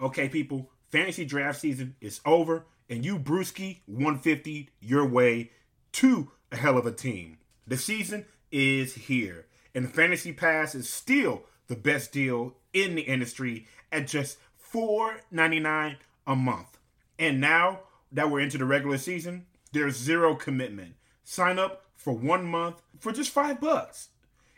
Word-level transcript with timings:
Okay, 0.00 0.28
people, 0.28 0.70
fantasy 0.90 1.24
draft 1.24 1.60
season 1.60 1.96
is 2.00 2.20
over, 2.24 2.66
and 2.88 3.04
you 3.04 3.18
Bruski 3.18 3.80
150 3.86 4.70
your 4.80 5.06
way 5.06 5.50
to 5.92 6.30
a 6.50 6.56
hell 6.56 6.76
of 6.76 6.86
a 6.86 6.92
team. 6.92 7.38
The 7.66 7.76
season 7.76 8.26
is 8.50 8.94
here, 8.94 9.46
and 9.74 9.92
Fantasy 9.92 10.32
Pass 10.32 10.74
is 10.74 10.88
still 10.88 11.44
the 11.66 11.76
best 11.76 12.12
deal 12.12 12.54
in 12.72 12.94
the 12.94 13.02
industry 13.02 13.66
at 13.90 14.06
just 14.06 14.38
$4.99 14.72 15.96
a 16.26 16.36
month. 16.36 16.78
And 17.18 17.40
now 17.40 17.80
that 18.12 18.30
we're 18.30 18.40
into 18.40 18.58
the 18.58 18.64
regular 18.64 18.98
season, 18.98 19.46
there's 19.72 19.96
zero 19.96 20.34
commitment. 20.34 20.94
Sign 21.22 21.58
up 21.58 21.84
for 21.96 22.12
one 22.12 22.44
month 22.44 22.82
for 22.98 23.12
just 23.12 23.30
five 23.30 23.60
bucks. 23.60 24.08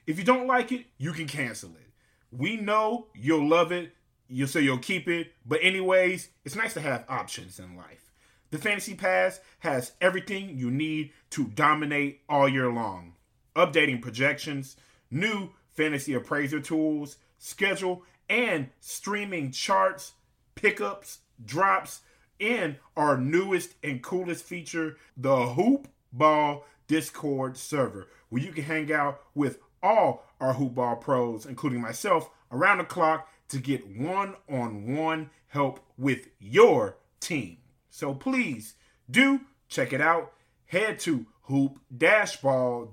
If 0.07 0.19
you 0.19 0.25
don't 0.25 0.47
like 0.47 0.73
it, 0.73 0.87
you 0.99 1.13
can 1.13 1.27
cancel 1.27 1.71
it. 1.71 1.91
We 2.31 2.57
know 2.57 3.07
you'll 3.15 3.49
love 3.49 3.73
it, 3.73 3.93
you'll 4.29 4.49
say 4.49 4.61
you'll 4.61 4.79
keep 4.79 5.09
it, 5.09 5.33
but 5.45 5.61
anyways, 5.63 6.29
it's 6.45 6.57
nice 6.57 6.75
to 6.75 6.81
have 6.81 7.05
options 7.09 7.59
in 7.59 7.77
life. 7.77 8.13
The 8.51 8.59
Fantasy 8.59 8.95
Pass 8.95 9.41
has 9.61 9.93
everything 10.01 10.57
you 10.57 10.71
need 10.71 11.13
to 11.31 11.47
dominate 11.47 12.21
all 12.29 12.49
year 12.49 12.71
long. 12.71 13.15
Updating 13.57 14.01
projections, 14.01 14.77
new 15.11 15.51
fantasy 15.73 16.15
appraiser 16.15 16.61
tools, 16.61 17.17
schedule, 17.39 18.05
and 18.29 18.69
streaming 18.81 19.51
charts, 19.51 20.13
pickups, 20.55 21.19
drops, 21.45 22.01
and 22.41 22.77
our 22.97 23.17
newest 23.17 23.75
and 23.83 24.03
coolest 24.03 24.45
feature, 24.45 24.97
the 25.17 25.49
Hoop 25.49 25.89
Ball 26.13 26.65
Discord 26.87 27.57
server, 27.57 28.09
where 28.29 28.43
you 28.43 28.53
can 28.53 28.65
hang 28.65 28.93
out 28.93 29.21
with 29.35 29.59
all 29.83 30.25
our 30.41 30.55
Hoop 30.55 30.75
Ball 30.75 30.97
pros, 30.97 31.47
including 31.47 31.81
myself, 31.81 32.31
around 32.53 32.79
the 32.79 32.85
clock 32.85 33.29
to 33.49 33.59
get 33.59 33.87
one 33.97 34.35
on 34.49 34.95
one 34.97 35.31
help 35.49 35.81
with 35.97 36.29
your 36.39 36.99
team. 37.21 37.59
So 37.91 38.15
please 38.15 38.75
do 39.11 39.41
check 39.69 39.93
it 39.93 40.01
out. 40.01 40.33
Head 40.67 40.99
to 41.01 41.27
hoop-ball.com 41.43 42.89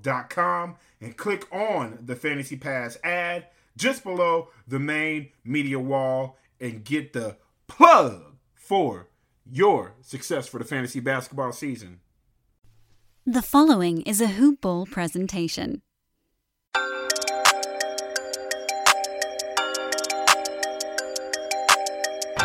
and 1.02 1.18
click 1.18 1.48
on 1.52 2.00
the 2.06 2.16
Fantasy 2.16 2.56
Pass 2.56 2.98
ad 3.04 3.48
just 3.76 4.04
below 4.04 4.50
the 4.68 4.80
main 4.80 5.30
media 5.44 5.80
wall 5.80 6.38
and 6.60 6.84
get 6.84 7.14
the 7.14 7.38
plug 7.68 8.36
for 8.54 9.10
your 9.52 9.96
success 10.02 10.48
for 10.48 10.60
the 10.60 10.66
fantasy 10.66 11.00
basketball 11.00 11.52
season. 11.52 12.00
The 13.26 13.42
following 13.42 14.02
is 14.02 14.22
a 14.22 14.28
Hoop 14.28 14.62
Ball 14.62 14.86
presentation. 14.86 15.83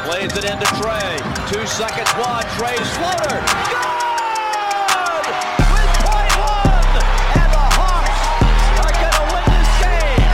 Plays 0.08 0.32
it 0.38 0.44
into 0.46 0.64
Trae. 0.80 1.20
Two 1.52 1.66
seconds, 1.66 2.08
one. 2.16 2.42
Trae's 2.56 2.88
floater. 2.96 3.44
Good! 3.68 5.24
With 5.68 5.92
point 6.00 6.32
one! 6.40 6.96
And 7.36 7.52
the 7.52 7.60
Hawks 7.76 8.16
are 8.80 8.88
going 8.88 9.12
to 9.12 9.24
win 9.28 9.44
this 9.52 9.68
game. 9.84 10.24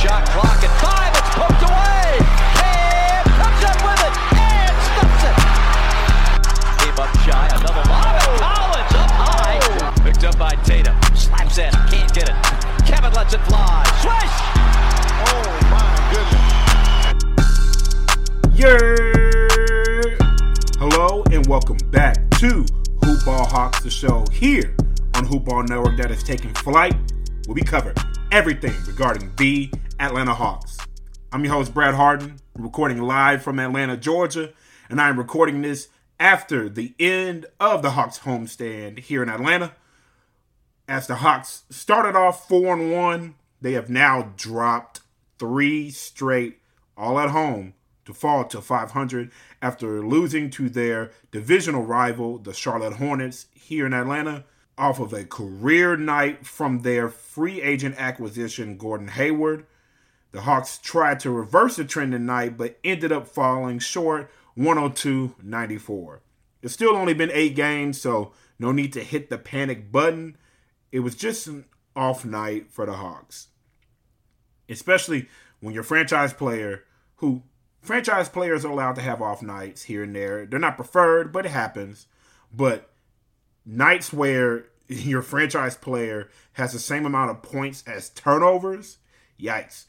Shot 0.00 0.24
clock 0.32 0.64
at 0.64 0.72
five. 0.80 1.12
It's 1.12 1.28
poked 1.36 1.60
away. 1.60 2.24
Cam 2.56 3.28
comes 3.36 3.68
up 3.68 3.76
with 3.84 4.00
it 4.00 4.16
and 4.32 4.72
stuffs 4.96 5.20
it. 5.28 5.36
Came 6.80 6.96
up 6.96 7.12
shy. 7.28 7.52
Another 7.52 7.84
lob. 7.84 8.24
Collins 8.40 8.96
up 8.96 9.12
high. 9.12 9.60
Picked 10.08 10.24
up 10.24 10.38
by 10.38 10.56
Tatum. 10.64 10.96
Slaps 11.14 11.58
in. 11.58 11.70
Can't 11.92 12.08
get 12.14 12.32
it. 12.32 12.36
Kevin 12.88 13.12
lets 13.12 13.34
it 13.34 13.44
fly. 13.44 13.84
Swish! 14.00 14.40
Oh, 15.28 15.52
my 15.68 15.84
goodness. 16.16 16.48
Yeah. 18.58 19.07
Welcome 21.48 21.78
back 21.90 22.28
to 22.40 22.66
Hoop 23.02 23.24
Ball 23.24 23.46
Hawks, 23.46 23.82
the 23.82 23.88
show 23.88 24.22
here 24.30 24.76
on 25.14 25.24
Hoop 25.24 25.46
Ball 25.46 25.62
Network 25.62 25.96
that 25.96 26.10
is 26.10 26.22
taking 26.22 26.52
flight. 26.52 26.92
Where 27.46 27.54
we 27.54 27.62
cover 27.62 27.94
everything 28.30 28.74
regarding 28.86 29.32
the 29.36 29.70
Atlanta 29.98 30.34
Hawks. 30.34 30.76
I'm 31.32 31.42
your 31.42 31.54
host 31.54 31.72
Brad 31.72 31.94
Hardin, 31.94 32.36
recording 32.54 33.00
live 33.00 33.42
from 33.42 33.58
Atlanta, 33.58 33.96
Georgia, 33.96 34.52
and 34.90 35.00
I 35.00 35.08
am 35.08 35.16
recording 35.16 35.62
this 35.62 35.88
after 36.20 36.68
the 36.68 36.92
end 37.00 37.46
of 37.58 37.80
the 37.80 37.92
Hawks 37.92 38.18
homestand 38.18 38.98
here 38.98 39.22
in 39.22 39.30
Atlanta. 39.30 39.72
As 40.86 41.06
the 41.06 41.14
Hawks 41.14 41.62
started 41.70 42.14
off 42.14 42.46
four 42.46 42.74
and 42.74 42.92
one, 42.92 43.36
they 43.58 43.72
have 43.72 43.88
now 43.88 44.34
dropped 44.36 45.00
three 45.38 45.88
straight, 45.88 46.58
all 46.94 47.18
at 47.18 47.30
home, 47.30 47.72
to 48.08 48.14
fall 48.14 48.42
to 48.42 48.62
500 48.62 49.30
after 49.60 50.02
losing 50.02 50.48
to 50.48 50.70
their 50.70 51.10
divisional 51.30 51.82
rival, 51.82 52.38
the 52.38 52.54
Charlotte 52.54 52.94
Hornets, 52.94 53.48
here 53.52 53.84
in 53.84 53.92
Atlanta, 53.92 54.44
off 54.78 54.98
of 54.98 55.12
a 55.12 55.26
career 55.26 55.94
night 55.94 56.46
from 56.46 56.80
their 56.80 57.10
free 57.10 57.60
agent 57.60 57.96
acquisition, 57.98 58.78
Gordon 58.78 59.08
Hayward. 59.08 59.66
The 60.30 60.40
Hawks 60.40 60.78
tried 60.78 61.20
to 61.20 61.30
reverse 61.30 61.76
the 61.76 61.84
trend 61.84 62.12
tonight, 62.12 62.56
but 62.56 62.78
ended 62.82 63.12
up 63.12 63.28
falling 63.28 63.78
short 63.78 64.30
102 64.54 65.34
94. 65.42 66.22
It's 66.62 66.72
still 66.72 66.96
only 66.96 67.12
been 67.12 67.30
eight 67.34 67.54
games, 67.54 68.00
so 68.00 68.32
no 68.58 68.72
need 68.72 68.94
to 68.94 69.04
hit 69.04 69.28
the 69.28 69.36
panic 69.36 69.92
button. 69.92 70.38
It 70.90 71.00
was 71.00 71.14
just 71.14 71.46
an 71.46 71.66
off 71.94 72.24
night 72.24 72.70
for 72.70 72.86
the 72.86 72.94
Hawks, 72.94 73.48
especially 74.66 75.28
when 75.60 75.74
your 75.74 75.82
franchise 75.82 76.32
player, 76.32 76.84
who 77.16 77.42
franchise 77.88 78.28
players 78.28 78.66
are 78.66 78.70
allowed 78.70 78.96
to 78.96 79.00
have 79.00 79.22
off 79.22 79.40
nights 79.40 79.84
here 79.84 80.02
and 80.02 80.14
there. 80.14 80.44
They're 80.44 80.58
not 80.58 80.76
preferred, 80.76 81.32
but 81.32 81.46
it 81.46 81.52
happens. 81.52 82.06
But 82.54 82.90
nights 83.64 84.12
where 84.12 84.66
your 84.88 85.22
franchise 85.22 85.74
player 85.74 86.28
has 86.52 86.74
the 86.74 86.80
same 86.80 87.06
amount 87.06 87.30
of 87.30 87.40
points 87.40 87.82
as 87.86 88.10
turnovers, 88.10 88.98
yikes. 89.40 89.86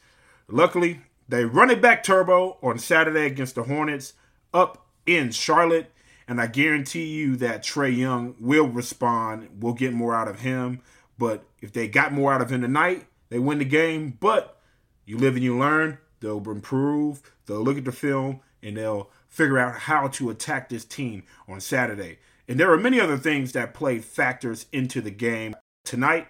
Luckily, 0.48 1.02
they 1.28 1.44
run 1.44 1.68
it 1.68 1.82
back 1.82 2.02
turbo 2.02 2.56
on 2.62 2.78
Saturday 2.78 3.26
against 3.26 3.54
the 3.54 3.64
Hornets 3.64 4.14
up 4.54 4.86
in 5.04 5.30
Charlotte. 5.30 5.92
And 6.26 6.40
I 6.40 6.46
guarantee 6.46 7.04
you 7.04 7.36
that 7.36 7.62
Trae 7.62 7.94
Young 7.94 8.34
will 8.40 8.68
respond. 8.68 9.50
We'll 9.60 9.74
get 9.74 9.92
more 9.92 10.14
out 10.14 10.26
of 10.26 10.40
him. 10.40 10.80
But 11.18 11.44
if 11.60 11.74
they 11.74 11.86
got 11.86 12.14
more 12.14 12.32
out 12.32 12.40
of 12.40 12.50
him 12.50 12.62
tonight, 12.62 13.04
they 13.28 13.38
win 13.38 13.58
the 13.58 13.66
game. 13.66 14.16
But 14.20 14.58
you 15.04 15.18
live 15.18 15.34
and 15.34 15.44
you 15.44 15.58
learn. 15.58 15.98
They'll 16.20 16.38
improve. 16.50 17.22
They'll 17.46 17.62
look 17.62 17.78
at 17.78 17.84
the 17.84 17.92
film 17.92 18.40
and 18.62 18.76
they'll 18.76 19.10
figure 19.28 19.58
out 19.58 19.74
how 19.74 20.08
to 20.08 20.30
attack 20.30 20.68
this 20.68 20.84
team 20.84 21.24
on 21.48 21.60
Saturday. 21.60 22.18
And 22.48 22.58
there 22.58 22.72
are 22.72 22.78
many 22.78 23.00
other 23.00 23.16
things 23.16 23.52
that 23.52 23.74
play 23.74 23.98
factors 24.00 24.66
into 24.72 25.00
the 25.00 25.10
game 25.10 25.56
tonight. 25.84 26.26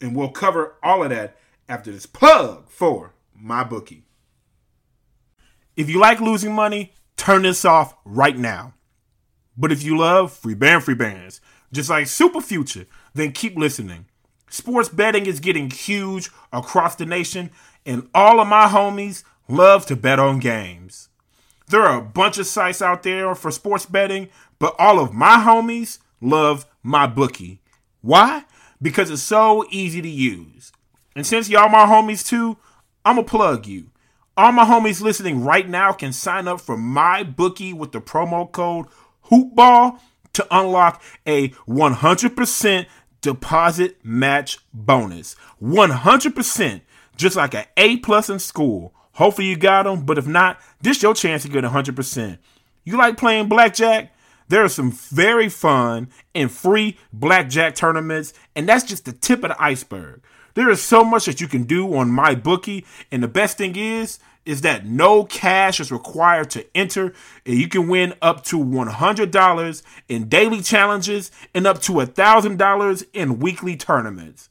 And 0.00 0.16
we'll 0.16 0.30
cover 0.30 0.76
all 0.82 1.02
of 1.02 1.10
that 1.10 1.36
after 1.68 1.92
this 1.92 2.06
plug 2.06 2.68
for 2.68 3.12
my 3.34 3.62
bookie. 3.62 4.04
If 5.76 5.88
you 5.88 6.00
like 6.00 6.20
losing 6.20 6.54
money, 6.54 6.94
turn 7.16 7.42
this 7.42 7.64
off 7.64 7.94
right 8.04 8.36
now. 8.36 8.74
But 9.56 9.70
if 9.70 9.82
you 9.82 9.98
love 9.98 10.32
free 10.32 10.54
band 10.54 10.84
free 10.84 10.94
bands, 10.94 11.40
just 11.72 11.90
like 11.90 12.06
Super 12.06 12.40
Future, 12.40 12.86
then 13.14 13.32
keep 13.32 13.56
listening. 13.56 14.06
Sports 14.48 14.88
betting 14.88 15.26
is 15.26 15.40
getting 15.40 15.70
huge 15.70 16.30
across 16.52 16.94
the 16.94 17.04
nation, 17.04 17.50
and 17.88 18.06
all 18.14 18.38
of 18.38 18.46
my 18.46 18.66
homies 18.66 19.24
love 19.48 19.86
to 19.86 19.96
bet 19.96 20.18
on 20.18 20.38
games. 20.38 21.08
There 21.68 21.82
are 21.82 21.98
a 21.98 22.02
bunch 22.02 22.36
of 22.38 22.46
sites 22.46 22.82
out 22.82 23.02
there 23.02 23.34
for 23.34 23.50
sports 23.50 23.86
betting, 23.86 24.28
but 24.58 24.76
all 24.78 25.00
of 25.00 25.14
my 25.14 25.36
homies 25.38 25.98
love 26.20 26.66
my 26.82 27.06
bookie. 27.06 27.60
Why? 28.02 28.44
Because 28.80 29.10
it's 29.10 29.22
so 29.22 29.64
easy 29.70 30.02
to 30.02 30.08
use. 30.08 30.70
And 31.16 31.26
since 31.26 31.48
y'all 31.48 31.70
my 31.70 31.86
homies 31.86 32.26
too, 32.26 32.58
I'm 33.06 33.16
going 33.16 33.26
to 33.26 33.30
plug 33.30 33.66
you. 33.66 33.90
All 34.36 34.52
my 34.52 34.64
homies 34.64 35.00
listening 35.00 35.42
right 35.42 35.68
now 35.68 35.92
can 35.92 36.12
sign 36.12 36.46
up 36.46 36.60
for 36.60 36.76
my 36.76 37.22
bookie 37.22 37.72
with 37.72 37.92
the 37.92 38.00
promo 38.00 38.52
code 38.52 38.86
HOOPBALL 39.30 39.98
to 40.34 40.46
unlock 40.50 41.02
a 41.26 41.48
100% 41.48 42.86
deposit 43.22 43.96
match 44.04 44.58
bonus. 44.72 45.36
100%, 45.62 46.80
just 47.18 47.36
like 47.36 47.54
an 47.54 47.64
A 47.76 47.98
plus 47.98 48.30
in 48.30 48.38
school. 48.38 48.94
Hopefully 49.12 49.48
you 49.48 49.56
got 49.56 49.82
them, 49.82 50.06
but 50.06 50.16
if 50.16 50.26
not, 50.26 50.60
this 50.80 51.02
your 51.02 51.12
chance 51.12 51.42
to 51.42 51.48
get 51.48 51.64
100%. 51.64 52.38
You 52.84 52.96
like 52.96 53.18
playing 53.18 53.48
blackjack? 53.48 54.14
There 54.46 54.64
are 54.64 54.68
some 54.68 54.92
very 54.92 55.50
fun 55.50 56.08
and 56.34 56.50
free 56.50 56.96
blackjack 57.12 57.74
tournaments, 57.74 58.32
and 58.56 58.66
that's 58.66 58.84
just 58.84 59.04
the 59.04 59.12
tip 59.12 59.42
of 59.42 59.50
the 59.50 59.62
iceberg. 59.62 60.22
There 60.54 60.70
is 60.70 60.80
so 60.80 61.04
much 61.04 61.26
that 61.26 61.40
you 61.40 61.48
can 61.48 61.64
do 61.64 61.94
on 61.94 62.10
my 62.10 62.34
bookie, 62.34 62.86
and 63.12 63.22
the 63.22 63.28
best 63.28 63.58
thing 63.58 63.76
is 63.76 64.18
is 64.46 64.62
that 64.62 64.86
no 64.86 65.24
cash 65.24 65.78
is 65.78 65.92
required 65.92 66.48
to 66.48 66.64
enter, 66.74 67.12
and 67.44 67.56
you 67.58 67.68
can 67.68 67.86
win 67.86 68.14
up 68.22 68.42
to 68.42 68.58
$100 68.58 69.82
in 70.08 70.28
daily 70.30 70.62
challenges 70.62 71.30
and 71.54 71.66
up 71.66 71.82
to 71.82 71.92
$1,000 71.92 73.04
in 73.12 73.40
weekly 73.40 73.76
tournaments. 73.76 74.48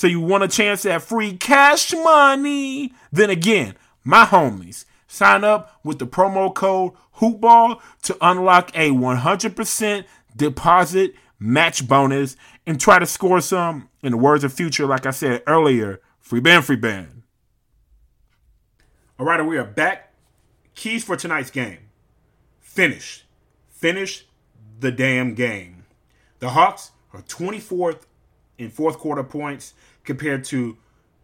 So 0.00 0.06
you 0.06 0.18
want 0.18 0.42
a 0.44 0.48
chance 0.48 0.86
at 0.86 1.02
free 1.02 1.36
cash 1.36 1.92
money? 1.92 2.94
Then 3.12 3.28
again, 3.28 3.74
my 4.02 4.24
homies, 4.24 4.86
Sign 5.06 5.44
up 5.44 5.78
with 5.84 5.98
the 5.98 6.06
promo 6.06 6.54
code 6.54 6.92
HOOPBALL 7.16 7.82
to 8.04 8.16
unlock 8.22 8.70
a 8.74 8.92
100% 8.92 10.04
deposit 10.34 11.14
match 11.38 11.86
bonus 11.86 12.38
and 12.66 12.80
try 12.80 12.98
to 12.98 13.04
score 13.04 13.42
some. 13.42 13.90
In 14.02 14.12
the 14.12 14.16
words 14.16 14.42
of 14.42 14.54
Future, 14.54 14.86
like 14.86 15.04
I 15.04 15.10
said 15.10 15.42
earlier, 15.46 16.00
free 16.18 16.40
band, 16.40 16.64
free 16.64 16.76
band. 16.76 17.20
All 19.18 19.26
right, 19.26 19.44
we 19.44 19.58
are 19.58 19.64
back. 19.64 20.14
Keys 20.74 21.04
for 21.04 21.14
tonight's 21.14 21.50
game. 21.50 21.90
Finish. 22.58 23.26
Finish 23.68 24.24
the 24.78 24.92
damn 24.92 25.34
game. 25.34 25.84
The 26.38 26.48
Hawks 26.48 26.92
are 27.12 27.20
24th 27.20 28.06
in 28.56 28.70
fourth 28.70 28.98
quarter 28.98 29.24
points 29.24 29.74
compared 30.04 30.44
to 30.44 30.76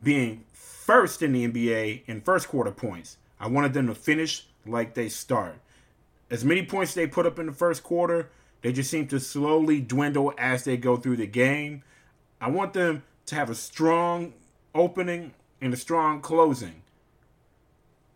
being 0.03 0.45
first 0.53 1.23
in 1.23 1.33
the 1.33 1.47
NBA 1.47 2.03
in 2.07 2.21
first 2.21 2.49
quarter 2.49 2.71
points. 2.71 3.19
I 3.41 3.49
wanted 3.49 3.75
them 3.75 3.87
to 3.89 3.95
finish 3.95 4.47
like 4.65 4.95
they 4.95 5.09
start. 5.09 5.57
As 6.31 6.45
many 6.45 6.65
points 6.65 6.95
they 6.95 7.07
put 7.07 7.27
up 7.27 7.39
in 7.39 7.47
the 7.47 7.53
first 7.53 7.83
quarter, 7.83 8.31
they 8.63 8.73
just 8.73 8.91
seem 8.91 9.07
to 9.09 9.21
slowly 9.21 9.81
dwindle 9.81 10.33
as 10.39 10.65
they 10.65 10.77
go 10.77 10.97
through 10.97 11.17
the 11.17 11.27
game. 11.27 11.83
I 12.41 12.51
want 12.51 12.73
them 12.73 13.03
to 13.27 13.35
have 13.35 13.51
a 13.51 13.55
strong 13.55 14.35
opening 14.75 15.35
and 15.61 15.73
a 15.73 15.77
strong 15.77 16.21
closing. 16.21 16.83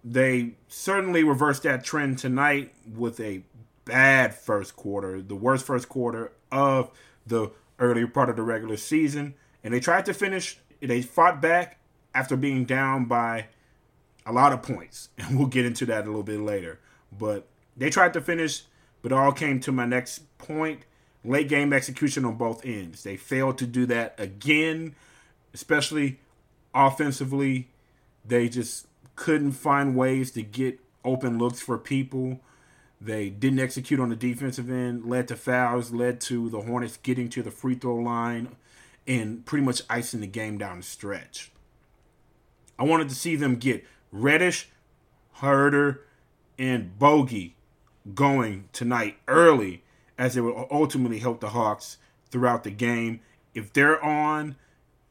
They 0.02 0.52
certainly 0.68 1.24
reversed 1.24 1.62
that 1.64 1.84
trend 1.84 2.18
tonight 2.18 2.72
with 2.96 3.20
a 3.20 3.42
bad 3.84 4.34
first 4.34 4.76
quarter, 4.76 5.20
the 5.20 5.34
worst 5.34 5.66
first 5.66 5.88
quarter 5.88 6.32
of 6.50 6.90
the 7.26 7.50
earlier 7.78 8.06
part 8.06 8.28
of 8.28 8.36
the 8.36 8.42
regular 8.42 8.76
season. 8.76 9.34
And 9.62 9.74
they 9.74 9.80
tried 9.80 10.06
to 10.06 10.14
finish, 10.14 10.58
they 10.80 11.02
fought 11.02 11.40
back 11.40 11.78
after 12.14 12.36
being 12.36 12.64
down 12.64 13.04
by 13.04 13.46
a 14.26 14.32
lot 14.32 14.52
of 14.52 14.62
points, 14.62 15.08
and 15.18 15.38
we'll 15.38 15.48
get 15.48 15.64
into 15.64 15.86
that 15.86 16.04
a 16.04 16.06
little 16.06 16.22
bit 16.22 16.40
later. 16.40 16.80
But 17.16 17.46
they 17.76 17.90
tried 17.90 18.12
to 18.14 18.20
finish, 18.20 18.62
but 19.02 19.12
all 19.12 19.32
came 19.32 19.60
to 19.60 19.72
my 19.72 19.86
next 19.86 20.38
point 20.38 20.84
late 21.24 21.48
game 21.48 21.72
execution 21.72 22.24
on 22.24 22.36
both 22.36 22.64
ends. 22.64 23.02
They 23.02 23.16
failed 23.16 23.58
to 23.58 23.66
do 23.66 23.86
that 23.86 24.14
again, 24.18 24.94
especially 25.52 26.18
offensively. 26.74 27.68
They 28.24 28.48
just 28.48 28.86
couldn't 29.16 29.52
find 29.52 29.94
ways 29.94 30.30
to 30.32 30.42
get 30.42 30.80
open 31.04 31.38
looks 31.38 31.60
for 31.60 31.78
people. 31.78 32.40
They 33.00 33.30
didn't 33.30 33.60
execute 33.60 33.98
on 33.98 34.10
the 34.10 34.16
defensive 34.16 34.70
end, 34.70 35.06
led 35.06 35.28
to 35.28 35.36
fouls, 35.36 35.90
led 35.92 36.20
to 36.22 36.50
the 36.50 36.60
Hornets 36.60 36.98
getting 36.98 37.28
to 37.30 37.42
the 37.42 37.50
free 37.50 37.74
throw 37.74 37.96
line 37.96 38.56
and 39.06 39.44
pretty 39.44 39.64
much 39.64 39.82
icing 39.88 40.20
the 40.20 40.26
game 40.26 40.58
down 40.58 40.78
the 40.78 40.82
stretch. 40.82 41.50
I 42.78 42.84
wanted 42.84 43.08
to 43.10 43.14
see 43.14 43.36
them 43.36 43.56
get 43.56 43.84
Reddish, 44.10 44.68
Huerter, 45.38 45.98
and 46.58 46.98
Bogey 46.98 47.56
going 48.14 48.68
tonight 48.72 49.16
early, 49.28 49.82
as 50.18 50.36
it 50.36 50.40
will 50.40 50.66
ultimately 50.70 51.18
help 51.18 51.40
the 51.40 51.50
Hawks 51.50 51.98
throughout 52.30 52.64
the 52.64 52.70
game. 52.70 53.20
If 53.54 53.72
they're 53.72 54.02
on, 54.02 54.56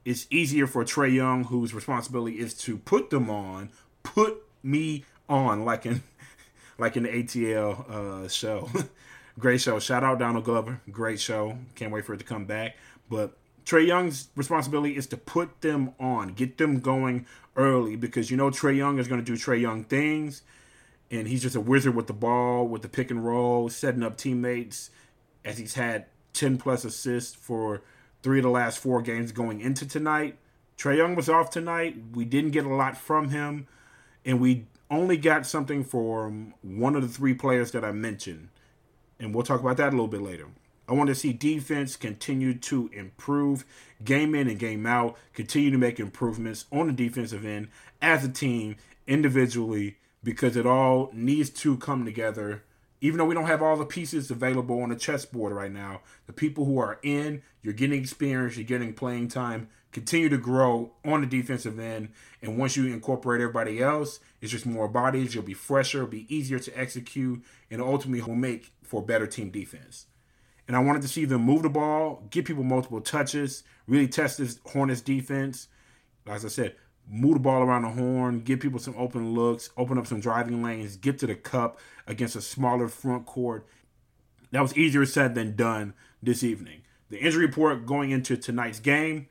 it's 0.06 0.28
easier 0.30 0.68
for 0.68 0.84
Trae 0.84 1.14
Young, 1.14 1.46
whose 1.46 1.74
responsibility 1.74 2.40
is 2.40 2.54
to 2.56 2.78
put 2.78 3.10
them 3.10 3.30
on, 3.30 3.70
put 4.04 4.44
me 4.64 5.06
on, 5.28 5.66
like 5.66 5.86
in 5.86 6.04
like 6.78 6.98
in 6.98 7.04
the 7.04 7.10
ATL 7.10 7.90
uh, 7.90 8.28
show. 8.28 8.70
Great 9.40 9.62
show. 9.62 9.80
Shout 9.80 10.04
out 10.04 10.20
Donald 10.20 10.44
Glover. 10.44 10.82
Great 10.92 11.20
show. 11.20 11.58
Can't 11.76 11.92
wait 11.92 12.06
for 12.06 12.14
it 12.14 12.18
to 12.18 12.26
come 12.26 12.46
back. 12.46 12.76
But 13.10 13.38
Trae 13.70 13.86
Young's 13.86 14.30
responsibility 14.36 14.96
is 14.96 15.06
to 15.08 15.18
put 15.18 15.62
them 15.62 15.94
on, 16.00 16.30
get 16.30 16.58
them 16.58 16.80
going 16.80 17.28
early 17.56 17.96
because 17.96 18.32
you 18.32 18.38
know 18.38 18.50
Trae 18.50 18.76
Young 18.76 18.98
is 18.98 19.08
going 19.08 19.24
to 19.24 19.26
do 19.26 19.38
Trae 19.38 19.62
Young 19.62 19.84
things, 19.84 20.42
and 21.12 21.28
he's 21.28 21.44
just 21.44 21.56
a 21.56 21.62
wizard 21.62 21.94
with 21.94 22.08
the 22.08 22.14
ball, 22.14 22.68
with 22.68 22.82
the 22.82 22.90
pick 22.90 23.12
and 23.12 23.24
roll, 23.24 23.70
setting 23.70 24.02
up 24.02 24.18
teammates. 24.18 24.90
As 25.46 25.60
he's 25.60 25.76
had 25.76 26.08
ten 26.34 26.58
plus 26.58 26.84
assists 26.84 27.36
for 27.36 27.84
three 28.24 28.40
of 28.40 28.44
the 28.44 28.50
last 28.50 28.80
four 28.80 29.04
games 29.04 29.32
going 29.32 29.62
into 29.62 29.88
tonight. 29.88 30.40
Trae 30.76 30.98
Young 30.98 31.14
was 31.14 31.30
off 31.30 31.52
tonight. 31.52 31.96
We 32.16 32.26
didn't 32.26 32.52
get 32.52 32.66
a 32.66 32.74
lot 32.74 32.98
from 32.98 33.30
him, 33.30 33.68
and 34.26 34.42
we 34.42 34.66
only 34.90 35.16
got 35.16 35.46
something 35.46 35.84
from 35.84 36.56
one 36.64 36.96
of 36.96 37.04
the 37.04 37.08
three 37.08 37.36
players 37.36 37.70
that 37.74 37.86
I 37.86 37.92
mentioned, 37.92 38.50
and 39.20 39.32
we'll 39.32 39.44
talk 39.44 39.62
about 39.62 39.78
that 39.78 39.90
a 39.90 39.92
little 39.92 40.08
bit 40.08 40.24
later. 40.24 40.48
I 40.90 40.94
want 40.94 41.10
to 41.10 41.16
see 41.16 41.34
defense 41.34 41.96
continue 41.96 42.56
to 42.56 42.90
improve 42.92 43.64
game 44.04 44.34
in 44.34 44.48
and 44.48 44.58
game 44.58 44.88
out, 44.88 45.18
continue 45.36 45.70
to 45.70 45.78
make 45.78 46.00
improvements 46.00 46.66
on 46.72 46.88
the 46.88 46.94
defensive 46.94 47.46
end 47.46 47.68
as 48.02 48.26
a 48.26 48.30
team, 48.30 48.76
individually, 49.06 49.98
because 50.24 50.58
it 50.58 50.66
all 50.66 51.12
needs 51.14 51.52
to 51.52 51.78
come 51.78 52.06
together. 52.06 52.64
Even 53.02 53.20
though 53.20 53.26
we 53.26 53.36
don't 53.36 53.46
have 53.46 53.62
all 53.62 53.78
the 53.78 53.86
pieces 53.86 54.32
available 54.32 54.82
on 54.82 54.90
the 54.90 54.96
chessboard 54.96 55.54
right 55.54 55.72
now, 55.72 56.02
the 56.26 56.34
people 56.34 56.66
who 56.66 56.80
are 56.80 56.98
in, 57.04 57.44
you're 57.62 57.72
getting 57.72 58.02
experience, 58.02 58.58
you're 58.58 58.66
getting 58.66 58.92
playing 58.92 59.28
time, 59.28 59.70
continue 59.92 60.28
to 60.28 60.40
grow 60.40 60.92
on 61.06 61.22
the 61.22 61.28
defensive 61.28 61.78
end. 61.78 62.10
And 62.42 62.58
once 62.58 62.76
you 62.76 62.92
incorporate 62.92 63.42
everybody 63.42 63.80
else, 63.80 64.20
it's 64.42 64.52
just 64.52 64.66
more 64.66 64.88
bodies, 64.88 65.36
you'll 65.36 65.44
be 65.44 65.54
fresher, 65.54 66.00
it'll 66.00 66.10
be 66.10 66.36
easier 66.36 66.58
to 66.58 66.76
execute, 66.76 67.44
and 67.70 67.80
ultimately 67.80 68.24
will 68.24 68.36
make 68.36 68.72
for 68.82 69.04
better 69.04 69.28
team 69.28 69.52
defense 69.52 70.08
and 70.70 70.76
I 70.76 70.82
wanted 70.82 71.02
to 71.02 71.08
see 71.08 71.26
them 71.26 71.42
move 71.42 71.64
the 71.64 71.70
ball, 71.70 72.24
give 72.30 72.46
people 72.46 72.64
multiple 72.64 73.02
touches, 73.02 73.64
really 73.88 74.08
test 74.08 74.38
this 74.38 74.60
Hornets 74.68 75.02
defense. 75.02 75.68
As 76.28 76.46
I 76.46 76.48
said, 76.48 76.76
move 77.10 77.34
the 77.34 77.40
ball 77.40 77.64
around 77.64 77.82
the 77.82 77.90
horn, 77.90 78.42
give 78.42 78.60
people 78.60 78.78
some 78.78 78.94
open 78.96 79.34
looks, 79.34 79.72
open 79.78 79.98
up 79.98 80.06
some 80.06 80.20
driving 80.20 80.62
lanes, 80.62 80.96
get 80.96 81.18
to 81.18 81.28
the 81.28 81.34
cup 81.34 81.80
against 82.06 82.36
a 82.36 82.42
smaller 82.42 82.88
front 82.88 83.26
court. 83.26 83.66
That 84.52 84.62
was 84.62 84.78
easier 84.78 85.08
said 85.08 85.34
than 85.34 85.56
done 85.56 85.96
this 86.22 86.44
evening. 86.44 86.84
The 87.10 87.18
injury 87.18 87.48
report 87.48 87.88
going 87.88 88.12
into 88.12 88.38
tonight's 88.38 88.80
game 88.80 89.28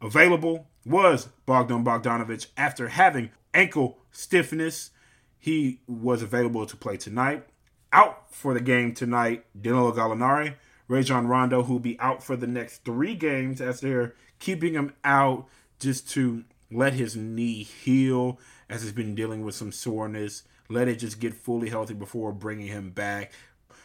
available 0.00 0.68
was 0.86 1.26
Bogdan 1.44 1.84
Bogdanovic 1.84 2.46
after 2.56 2.86
having 2.86 3.30
ankle 3.52 3.98
stiffness. 4.12 4.92
He 5.40 5.80
was 5.88 6.22
available 6.22 6.66
to 6.66 6.76
play 6.76 6.98
tonight. 6.98 7.46
Out 7.92 8.32
for 8.32 8.54
the 8.54 8.60
game 8.60 8.94
tonight, 8.94 9.44
Danilo 9.60 9.90
Gallinari 9.90 10.54
Rajon 10.88 11.26
Rondo, 11.26 11.62
who'll 11.62 11.78
be 11.78 12.00
out 12.00 12.22
for 12.22 12.34
the 12.34 12.46
next 12.46 12.84
three 12.84 13.14
games 13.14 13.60
as 13.60 13.80
they're 13.80 14.14
keeping 14.38 14.72
him 14.72 14.94
out 15.04 15.46
just 15.78 16.08
to 16.10 16.44
let 16.70 16.94
his 16.94 17.16
knee 17.16 17.62
heal 17.62 18.38
as 18.68 18.82
he's 18.82 18.92
been 18.92 19.14
dealing 19.14 19.44
with 19.44 19.54
some 19.54 19.72
soreness. 19.72 20.42
Let 20.68 20.88
it 20.88 20.96
just 20.96 21.20
get 21.20 21.34
fully 21.34 21.70
healthy 21.70 21.94
before 21.94 22.32
bringing 22.32 22.66
him 22.66 22.90
back. 22.90 23.32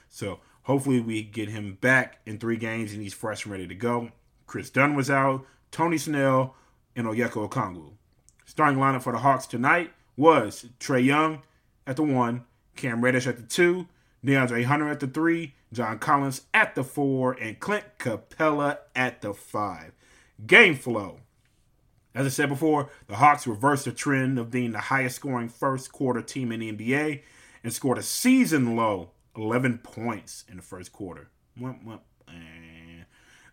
So 0.09 0.39
hopefully 0.63 0.99
we 0.99 1.23
get 1.23 1.49
him 1.49 1.77
back 1.79 2.19
in 2.25 2.39
three 2.39 2.57
games 2.57 2.93
and 2.93 3.01
he's 3.01 3.13
fresh 3.13 3.45
and 3.45 3.51
ready 3.51 3.67
to 3.67 3.75
go. 3.75 4.11
Kris 4.47 4.69
Dunn 4.69 4.95
was 4.95 5.09
out, 5.09 5.45
Tony 5.71 5.97
Snell, 5.97 6.55
and 6.95 7.07
Onyeka 7.07 7.49
Okongwu. 7.49 7.93
Starting 8.45 8.77
lineup 8.77 9.01
for 9.01 9.13
the 9.13 9.19
Hawks 9.19 9.47
tonight 9.47 9.91
was 10.15 10.67
Trae 10.79 11.03
Young 11.03 11.41
at 11.87 11.95
the 11.95 12.03
one, 12.03 12.45
Cam 12.75 13.03
Reddish 13.03 13.27
at 13.27 13.37
the 13.37 13.43
two, 13.43 13.87
DeAndre 14.25 14.65
Hunter 14.65 14.89
at 14.89 14.99
the 14.99 15.07
three, 15.07 15.55
John 15.71 15.99
Collins 15.99 16.43
at 16.53 16.75
the 16.75 16.83
four, 16.83 17.33
and 17.33 17.59
Clint 17.59 17.85
Capela 17.99 18.77
at 18.95 19.21
the 19.21 19.33
five. 19.33 19.91
Game 20.45 20.75
flow. 20.75 21.19
As 22.15 22.25
I 22.25 22.29
said 22.29 22.49
before, 22.49 22.89
the 23.07 23.15
Hawks 23.15 23.47
reversed 23.47 23.85
the 23.85 23.91
trend 23.91 24.37
of 24.37 24.51
being 24.51 24.71
the 24.71 24.79
highest 24.79 25.15
scoring 25.15 25.49
first 25.49 25.91
quarter 25.91 26.21
team 26.21 26.51
in 26.51 26.59
the 26.59 26.71
NBA 26.71 27.21
and 27.63 27.73
scored 27.73 27.97
a 27.97 28.03
season 28.03 28.75
low 28.75 29.11
11 29.35 29.79
points 29.79 30.45
in 30.47 30.57
the 30.57 30.63
first 30.63 30.91
quarter. 30.91 31.29
Eh. 32.27 33.03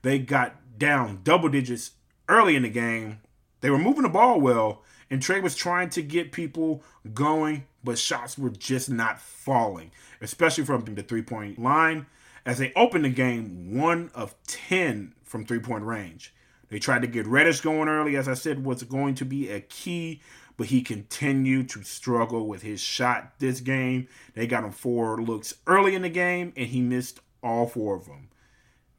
They 0.03 0.19
got 0.19 0.79
down 0.79 1.21
double 1.25 1.49
digits 1.49 1.93
early 2.29 2.55
in 2.55 2.63
the 2.63 2.69
game. 2.69 3.21
They 3.61 3.71
were 3.71 3.79
moving 3.79 4.03
the 4.03 4.09
ball 4.09 4.41
well, 4.41 4.83
and 5.11 5.21
Trae 5.21 5.43
was 5.43 5.55
trying 5.55 5.91
to 5.91 6.03
get 6.03 6.33
people 6.33 6.83
going, 7.15 7.67
but 7.83 7.99
shots 7.99 8.39
were 8.39 8.51
just 8.51 8.91
not 8.91 9.21
falling, 9.21 9.91
especially 10.21 10.65
from 10.65 10.85
the 10.85 11.03
three 11.03 11.23
point 11.23 11.59
line. 11.59 12.07
As 12.47 12.59
they 12.59 12.73
opened 12.75 13.05
the 13.05 13.11
game, 13.11 13.77
one 13.79 14.11
of 14.15 14.35
10 14.47 15.15
from 15.25 15.45
three 15.45 15.61
point 15.61 15.85
range. 15.85 16.35
They 16.69 16.79
tried 16.79 17.03
to 17.03 17.09
get 17.09 17.27
Reddish 17.27 17.61
going 17.61 17.89
early, 17.89 18.17
as 18.17 18.29
I 18.29 18.35
said, 18.35 18.65
was 18.65 18.83
going 18.85 19.17
to 19.17 19.25
be 19.25 19.51
a 19.51 19.61
key, 19.61 20.21
but 20.57 20.69
he 20.69 20.83
continued 20.83 21.69
to 21.71 21.83
struggle 21.83 22.47
with 22.47 22.63
his 22.63 22.81
shot 22.81 23.33
this 23.39 23.61
game. 23.61 24.09
They 24.35 24.47
got 24.47 24.65
him 24.65 24.71
four 24.71 25.21
looks 25.21 25.55
early 25.67 25.95
in 25.95 26.03
the 26.03 26.09
game, 26.09 26.53
and 26.57 26.69
he 26.69 26.81
missed 26.81 27.21
all 27.43 27.67
four 27.67 27.97
of 27.97 28.07
them. 28.07 28.29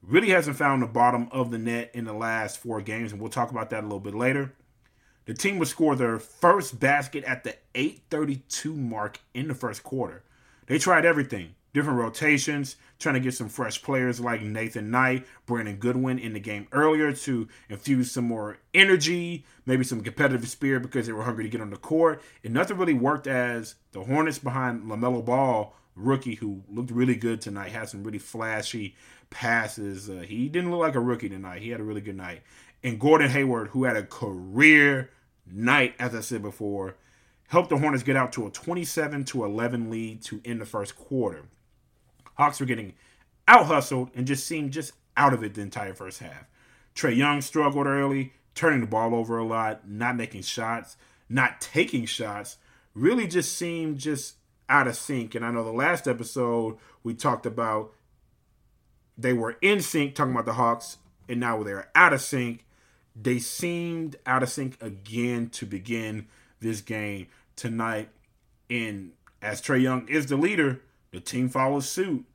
Really 0.01 0.29
hasn't 0.31 0.57
found 0.57 0.81
the 0.81 0.87
bottom 0.87 1.29
of 1.31 1.51
the 1.51 1.57
net 1.57 1.91
in 1.93 2.05
the 2.05 2.13
last 2.13 2.57
four 2.57 2.81
games, 2.81 3.11
and 3.11 3.21
we'll 3.21 3.29
talk 3.29 3.51
about 3.51 3.69
that 3.69 3.81
a 3.81 3.87
little 3.87 3.99
bit 3.99 4.15
later. 4.15 4.53
The 5.25 5.33
team 5.33 5.59
would 5.59 5.67
score 5.67 5.95
their 5.95 6.17
first 6.19 6.79
basket 6.79 7.23
at 7.25 7.43
the 7.43 7.55
8:32 7.75 8.75
mark 8.75 9.19
in 9.33 9.47
the 9.47 9.55
first 9.55 9.83
quarter. 9.83 10.23
They 10.67 10.77
tried 10.77 11.05
everything. 11.05 11.55
different 11.73 11.99
rotations, 11.99 12.75
trying 12.99 13.15
to 13.15 13.21
get 13.21 13.33
some 13.33 13.49
fresh 13.49 13.81
players 13.81 14.19
like 14.19 14.41
Nathan 14.41 14.91
Knight, 14.91 15.25
Brandon 15.45 15.77
Goodwin 15.77 16.19
in 16.19 16.33
the 16.33 16.39
game 16.39 16.67
earlier 16.71 17.13
to 17.13 17.47
infuse 17.69 18.11
some 18.11 18.25
more 18.25 18.57
energy, 18.73 19.45
maybe 19.65 19.83
some 19.83 20.01
competitive 20.01 20.47
spirit 20.49 20.81
because 20.81 21.07
they 21.07 21.13
were 21.13 21.23
hungry 21.23 21.45
to 21.45 21.49
get 21.49 21.61
on 21.61 21.69
the 21.69 21.77
court. 21.77 22.21
And 22.43 22.53
nothing 22.53 22.77
really 22.77 22.93
worked 22.93 23.27
as 23.27 23.75
the 23.93 24.03
Hornets 24.03 24.39
behind 24.39 24.83
LaMelo 24.83 25.23
Ball, 25.23 25.73
rookie 25.95 26.35
who 26.35 26.63
looked 26.69 26.91
really 26.91 27.15
good 27.15 27.41
tonight, 27.41 27.71
had 27.71 27.89
some 27.89 28.03
really 28.03 28.19
flashy 28.19 28.95
passes. 29.29 30.09
Uh, 30.09 30.23
he 30.27 30.47
didn't 30.47 30.71
look 30.71 30.79
like 30.79 30.95
a 30.95 30.99
rookie 30.99 31.29
tonight. 31.29 31.61
He 31.61 31.69
had 31.69 31.79
a 31.79 31.83
really 31.83 32.01
good 32.01 32.17
night. 32.17 32.41
And 32.83 32.99
Gordon 32.99 33.29
Hayward, 33.29 33.69
who 33.69 33.83
had 33.83 33.95
a 33.95 34.03
career 34.03 35.11
night, 35.51 35.95
as 35.99 36.15
I 36.15 36.21
said 36.21 36.41
before, 36.41 36.95
helped 37.47 37.69
the 37.69 37.77
Hornets 37.77 38.03
get 38.03 38.15
out 38.15 38.31
to 38.33 38.47
a 38.47 38.49
27 38.49 39.25
to 39.25 39.45
11 39.45 39.89
lead 39.89 40.21
to 40.23 40.41
end 40.45 40.61
the 40.61 40.65
first 40.65 40.95
quarter. 40.95 41.43
Hawks 42.35 42.59
were 42.59 42.65
getting 42.65 42.93
out 43.47 43.65
hustled 43.65 44.09
and 44.15 44.25
just 44.25 44.47
seemed 44.47 44.71
just 44.71 44.93
out 45.17 45.33
of 45.33 45.43
it 45.43 45.53
the 45.53 45.61
entire 45.61 45.93
first 45.93 46.19
half. 46.19 46.45
Trae 46.95 47.15
Young 47.15 47.41
struggled 47.41 47.87
early, 47.87 48.33
turning 48.55 48.81
the 48.81 48.87
ball 48.87 49.13
over 49.13 49.37
a 49.37 49.45
lot, 49.45 49.87
not 49.87 50.15
making 50.15 50.41
shots, 50.41 50.97
not 51.29 51.61
taking 51.61 52.05
shots, 52.05 52.57
really 52.93 53.27
just 53.27 53.57
seemed 53.57 53.97
just 53.97 54.35
out 54.71 54.87
of 54.87 54.95
sync. 54.95 55.35
And 55.35 55.45
I 55.45 55.51
know 55.51 55.63
the 55.63 55.71
last 55.71 56.07
episode 56.07 56.77
we 57.03 57.13
talked 57.13 57.45
about 57.45 57.93
they 59.17 59.33
were 59.33 59.57
in 59.61 59.81
sync, 59.81 60.15
talking 60.15 60.31
about 60.31 60.45
the 60.45 60.53
Hawks, 60.53 60.97
and 61.29 61.39
now 61.39 61.61
they're 61.61 61.89
out 61.93 62.13
of 62.13 62.21
sync. 62.21 62.65
They 63.15 63.37
seemed 63.37 64.15
out 64.25 64.41
of 64.41 64.49
sync 64.49 64.81
again 64.81 65.49
to 65.49 65.65
begin 65.65 66.27
this 66.61 66.81
game 66.81 67.27
tonight. 67.55 68.09
And 68.69 69.11
as 69.41 69.61
Trae 69.61 69.81
Young 69.81 70.07
is 70.07 70.27
the 70.27 70.37
leader, 70.37 70.81
the 71.11 71.19
team 71.19 71.49
follows 71.49 71.87
suit. 71.87 72.25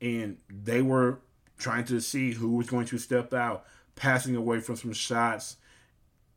And 0.00 0.38
they 0.48 0.80
were 0.80 1.18
trying 1.58 1.84
to 1.86 2.00
see 2.00 2.32
who 2.32 2.56
was 2.56 2.70
going 2.70 2.86
to 2.86 2.98
step 2.98 3.34
out, 3.34 3.64
passing 3.96 4.36
away 4.36 4.60
from 4.60 4.76
some 4.76 4.92
shots. 4.92 5.56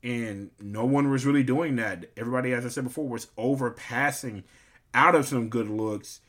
And 0.02 0.50
no 0.60 0.84
one 0.84 1.10
was 1.10 1.26
really 1.26 1.44
doing 1.44 1.78
that. 1.78 2.08
Everybody, 2.18 2.52
as 2.52 2.66
I 2.66 2.70
said 2.70 2.84
before, 2.84 3.08
was 3.08 3.28
overpassing 3.38 4.44
out 4.94 5.16
of 5.16 5.28
some 5.28 5.50
good 5.50 5.70
looks, 5.70 6.22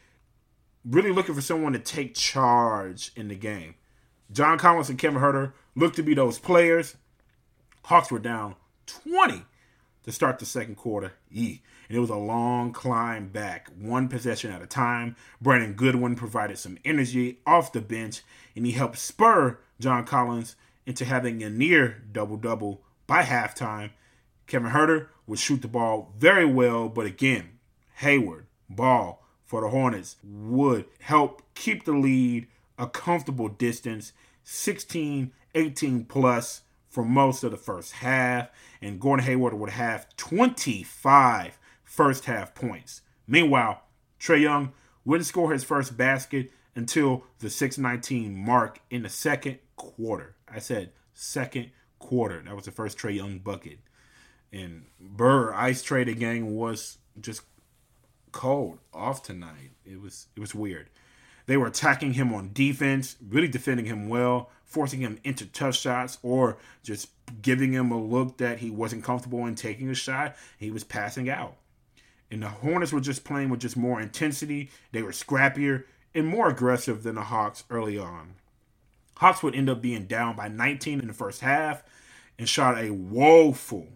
really 0.85 1.13
looking 1.13 1.35
for 1.35 1.41
someone 1.41 1.73
to 1.73 1.79
take 1.79 2.15
charge 2.15 3.13
in 3.17 3.29
the 3.29 3.35
game. 3.35 3.75
John 4.33 4.59
Collins 4.59 4.91
and 4.91 4.99
Kevin 4.99 5.21
Huerter 5.21 5.53
looked 5.75 5.97
to 5.97 6.03
be 6.03 6.15
those 6.15 6.39
players. 6.39 6.97
Hawks 7.85 8.11
were 8.11 8.19
down 8.19 8.57
20 8.87 9.43
to 10.05 10.13
start 10.13 10.39
the 10.39 10.47
second 10.47 10.77
quarter. 10.77 11.13
E. 11.31 11.61
And 11.89 11.97
it 11.97 12.01
was 12.01 12.11
a 12.11 12.17
long 12.17 12.73
climb 12.73 13.29
back, 13.29 13.69
one 13.79 14.09
possession 14.09 14.51
at 14.51 14.63
a 14.63 14.67
time. 14.67 15.17
Brandon 15.41 15.75
Goodwin 15.75 16.15
provided 16.15 16.59
some 16.59 16.79
energy 16.85 17.41
off 17.47 17.73
the 17.73 17.81
bench, 17.81 18.23
and 18.57 18.65
he 18.65 18.73
helped 18.73 18.99
spur 18.99 19.59
John 19.79 20.05
Collins 20.05 20.57
into 20.87 21.05
having 21.05 21.43
a 21.43 21.51
near 21.51 22.03
double 22.11 22.37
double 22.37 22.83
by 23.07 23.23
halftime. 23.23 23.91
Kevin 24.47 24.73
Huerter 24.73 25.09
would 25.27 25.39
shoot 25.39 25.63
the 25.63 25.69
ball 25.69 26.13
very 26.17 26.45
well, 26.45 26.89
but 26.89 27.07
again, 27.07 27.59
Hayward, 27.97 28.47
Ball 28.77 29.23
for 29.45 29.61
the 29.61 29.69
Hornets 29.69 30.17
would 30.23 30.87
help 31.01 31.43
keep 31.55 31.85
the 31.85 31.93
lead 31.93 32.47
a 32.79 32.87
comfortable 32.87 33.49
distance 33.49 34.13
16, 34.43 35.33
18 35.55 36.05
plus 36.05 36.63
for 36.89 37.05
most 37.05 37.43
of 37.43 37.51
the 37.51 37.57
first 37.57 37.93
half, 37.95 38.49
and 38.81 39.01
Gordon 39.01 39.25
Hayward 39.27 39.55
would 39.55 39.71
have 39.71 40.15
25 40.17 41.59
first 41.83 42.27
half 42.27 42.55
points. 42.55 43.03
Meanwhile, 43.27 43.83
Trae 44.21 44.43
Young 44.43 44.73
wouldn't 45.05 45.27
score 45.27 45.53
his 45.53 45.65
first 45.65 45.97
basket 45.97 46.51
until 46.75 47.25
the 47.39 47.51
619 47.51 48.37
mark 48.37 48.81
in 48.91 49.03
the 49.03 49.09
second 49.09 49.59
quarter. 49.77 50.37
I 50.49 50.59
said 50.59 50.93
second 51.15 51.71
quarter. 51.99 52.43
That 52.43 52.55
was 52.55 52.65
the 52.65 52.71
first 52.71 52.99
Trae 52.99 53.17
Young 53.17 53.39
bucket. 53.39 53.79
And 54.53 54.85
Burr 55.01 55.53
ice 55.53 55.83
trade 55.83 56.17
gang 56.19 56.55
was 56.55 56.99
just 57.21 57.43
cold 58.35 58.79
off 58.93 59.23
tonight. 59.23 59.71
It 59.87 60.01
was 60.03 60.27
it 60.37 60.41
was 60.41 60.55
weird. 60.55 60.91
They 61.47 61.57
were 61.57 61.69
attacking 61.69 62.15
him 62.15 62.35
on 62.35 62.51
defense, 62.53 63.17
really 63.27 63.49
defending 63.49 63.87
him 63.87 64.09
well, 64.09 64.51
forcing 64.65 65.01
him 65.01 65.21
into 65.25 65.47
tough 65.47 65.77
shots, 65.77 66.19
or 66.23 66.59
just 66.83 67.09
giving 67.43 67.73
him 67.73 67.93
a 67.93 68.01
look 68.01 68.39
that 68.39 68.59
he 68.59 68.71
wasn't 68.71 69.05
comfortable 69.05 69.47
in 69.47 69.55
taking 69.55 69.89
a 69.89 69.95
shot. 69.95 70.35
He 70.59 70.71
was 70.71 70.83
passing 70.83 71.31
out. 71.31 71.57
And 72.31 72.43
the 72.43 72.49
Hornets 72.49 72.93
were 72.93 73.01
just 73.01 73.25
playing 73.25 73.51
with 73.51 73.61
just 73.61 73.77
more 73.77 74.01
intensity. 74.01 74.71
They 74.91 75.03
were 75.03 75.13
scrappier 75.13 75.85
and 76.15 76.27
more 76.27 76.49
aggressive 76.49 77.03
than 77.03 77.15
the 77.15 77.23
Hawks 77.23 77.65
early 77.71 77.99
on. 77.99 78.35
Hawks 79.19 79.43
would 79.43 79.55
end 79.55 79.71
up 79.71 79.81
being 79.81 80.07
down 80.07 80.35
by 80.35 80.49
19 80.49 81.01
in 81.01 81.07
the 81.07 81.15
first 81.15 81.41
half 81.41 81.85
and 82.37 82.49
shot 82.49 82.79
a 82.79 82.91
woeful 82.91 83.87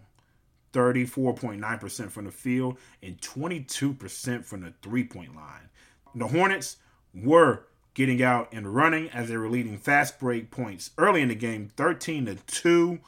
34.9% 0.73 2.11
from 2.11 2.25
the 2.25 2.31
field 2.31 2.77
and 3.01 3.19
22% 3.21 4.45
from 4.45 4.61
the 4.61 4.73
three 4.81 5.03
point 5.03 5.35
line. 5.35 5.69
The 6.15 6.27
Hornets 6.27 6.77
were 7.13 7.65
getting 7.93 8.21
out 8.23 8.49
and 8.51 8.75
running 8.75 9.09
as 9.09 9.29
they 9.29 9.37
were 9.37 9.49
leading 9.49 9.77
fast 9.77 10.19
break 10.19 10.51
points 10.51 10.91
early 10.97 11.21
in 11.21 11.29
the 11.29 11.35
game 11.35 11.71
13 11.75 12.25
to 12.27 12.35
2. 12.35 12.99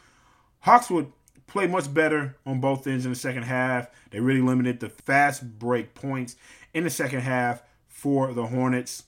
Hawks 0.61 0.89
would 0.89 1.11
play 1.47 1.67
much 1.67 1.93
better 1.93 2.37
on 2.45 2.61
both 2.61 2.87
ends 2.87 3.05
in 3.05 3.11
the 3.11 3.17
second 3.17 3.43
half. 3.43 3.89
They 4.11 4.19
really 4.19 4.41
limited 4.41 4.79
the 4.79 4.89
fast 4.89 5.59
break 5.59 5.93
points 5.93 6.35
in 6.73 6.83
the 6.83 6.89
second 6.89 7.21
half 7.21 7.63
for 7.87 8.33
the 8.33 8.47
Hornets. 8.47 9.03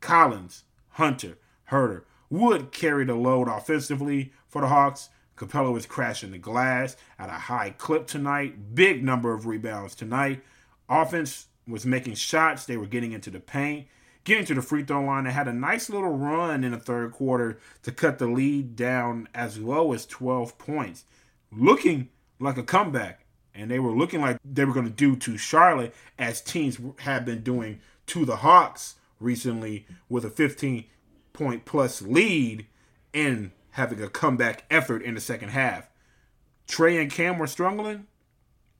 Collins, 0.00 0.64
Hunter, 0.90 1.38
Huerter 1.70 2.02
would 2.28 2.72
carry 2.72 3.04
the 3.04 3.14
load 3.14 3.48
offensively 3.48 4.32
for 4.48 4.60
the 4.62 4.68
Hawks. 4.68 5.10
Capela 5.36 5.72
was 5.72 5.86
crashing 5.86 6.30
the 6.30 6.38
glass 6.38 6.96
at 7.18 7.28
a 7.28 7.32
high 7.32 7.70
clip 7.70 8.06
tonight. 8.06 8.74
Big 8.74 9.02
number 9.02 9.32
of 9.32 9.46
rebounds 9.46 9.94
tonight. 9.94 10.42
Offense 10.88 11.46
was 11.66 11.86
making 11.86 12.14
shots. 12.14 12.64
They 12.64 12.76
were 12.76 12.86
getting 12.86 13.12
into 13.12 13.30
the 13.30 13.40
paint, 13.40 13.86
getting 14.24 14.44
to 14.46 14.54
the 14.54 14.62
free 14.62 14.84
throw 14.84 15.02
line. 15.02 15.24
They 15.24 15.32
had 15.32 15.48
a 15.48 15.52
nice 15.52 15.88
little 15.88 16.16
run 16.16 16.64
in 16.64 16.72
the 16.72 16.78
third 16.78 17.12
quarter 17.12 17.58
to 17.82 17.92
cut 17.92 18.18
the 18.18 18.26
lead 18.26 18.76
down 18.76 19.28
as 19.34 19.58
low 19.58 19.92
as 19.92 20.06
12 20.06 20.58
points. 20.58 21.04
Looking 21.50 22.08
like 22.38 22.56
a 22.56 22.62
comeback. 22.62 23.20
And 23.54 23.70
they 23.70 23.78
were 23.78 23.92
looking 23.92 24.22
like 24.22 24.38
they 24.44 24.64
were 24.64 24.72
going 24.72 24.86
to 24.86 24.90
do 24.90 25.14
to 25.16 25.36
Charlotte 25.36 25.94
as 26.18 26.40
teams 26.40 26.78
have 27.00 27.26
been 27.26 27.42
doing 27.42 27.80
to 28.06 28.24
the 28.24 28.36
Hawks 28.36 28.94
recently 29.20 29.86
with 30.08 30.24
a 30.24 30.30
15 30.30 30.84
point 31.32 31.64
plus 31.64 32.02
lead 32.02 32.66
and 33.14 33.50
having 33.72 34.02
a 34.02 34.08
comeback 34.08 34.64
effort 34.70 35.02
in 35.02 35.14
the 35.14 35.20
second 35.20 35.50
half. 35.50 35.90
Trae 36.66 37.00
and 37.00 37.10
Cam 37.10 37.38
were 37.38 37.46
struggling. 37.46 38.06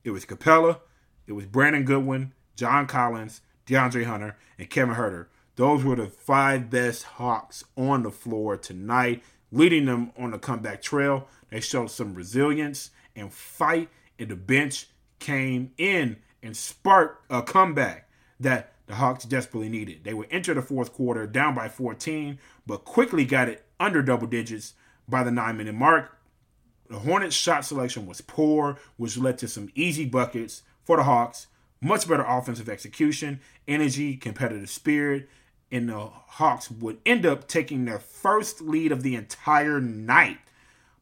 It 0.03 0.11
was 0.11 0.25
Capela, 0.25 0.79
it 1.27 1.33
was 1.33 1.45
Brandon 1.45 1.83
Goodwin, 1.83 2.33
John 2.55 2.87
Collins, 2.87 3.41
DeAndre 3.65 4.05
Hunter, 4.05 4.37
and 4.57 4.69
Kevin 4.69 4.95
Huerter. 4.95 5.27
Those 5.55 5.83
were 5.83 5.95
the 5.95 6.07
five 6.07 6.69
best 6.69 7.03
Hawks 7.03 7.63
on 7.77 8.03
the 8.03 8.11
floor 8.11 8.57
tonight, 8.57 9.23
leading 9.51 9.85
them 9.85 10.11
on 10.17 10.31
the 10.31 10.39
comeback 10.39 10.81
trail. 10.81 11.27
They 11.49 11.61
showed 11.61 11.91
some 11.91 12.15
resilience 12.15 12.91
and 13.15 13.31
fight, 13.31 13.89
and 14.19 14.29
the 14.29 14.35
bench 14.35 14.87
came 15.19 15.71
in 15.77 16.17
and 16.41 16.57
sparked 16.57 17.25
a 17.31 17.41
comeback 17.41 18.09
that 18.39 18.73
the 18.87 18.95
Hawks 18.95 19.23
desperately 19.23 19.69
needed. 19.69 20.03
They 20.03 20.13
would 20.13 20.27
enter 20.29 20.53
the 20.53 20.61
fourth 20.61 20.91
quarter 20.91 21.25
down 21.25 21.55
by 21.55 21.69
14, 21.69 22.39
but 22.67 22.83
quickly 22.83 23.23
got 23.23 23.47
it 23.47 23.65
under 23.79 24.01
double 24.01 24.27
digits 24.27 24.73
by 25.07 25.23
the 25.23 25.31
nine 25.31 25.57
minute 25.57 25.75
mark. 25.75 26.17
The 26.89 26.99
Hornets' 26.99 27.35
shot 27.35 27.65
selection 27.65 28.05
was 28.05 28.21
poor, 28.21 28.77
which 28.97 29.17
led 29.17 29.37
to 29.39 29.47
some 29.47 29.69
easy 29.73 30.05
buckets 30.05 30.63
for 30.83 30.97
the 30.97 31.03
Hawks. 31.03 31.47
Much 31.81 32.07
better 32.07 32.23
offensive 32.23 32.69
execution, 32.69 33.41
energy, 33.67 34.15
competitive 34.15 34.69
spirit, 34.69 35.27
and 35.71 35.89
the 35.89 35.97
Hawks 35.97 36.69
would 36.69 36.99
end 37.05 37.25
up 37.25 37.47
taking 37.47 37.85
their 37.85 37.99
first 37.99 38.61
lead 38.61 38.91
of 38.91 39.01
the 39.03 39.15
entire 39.15 39.81
night 39.81 40.37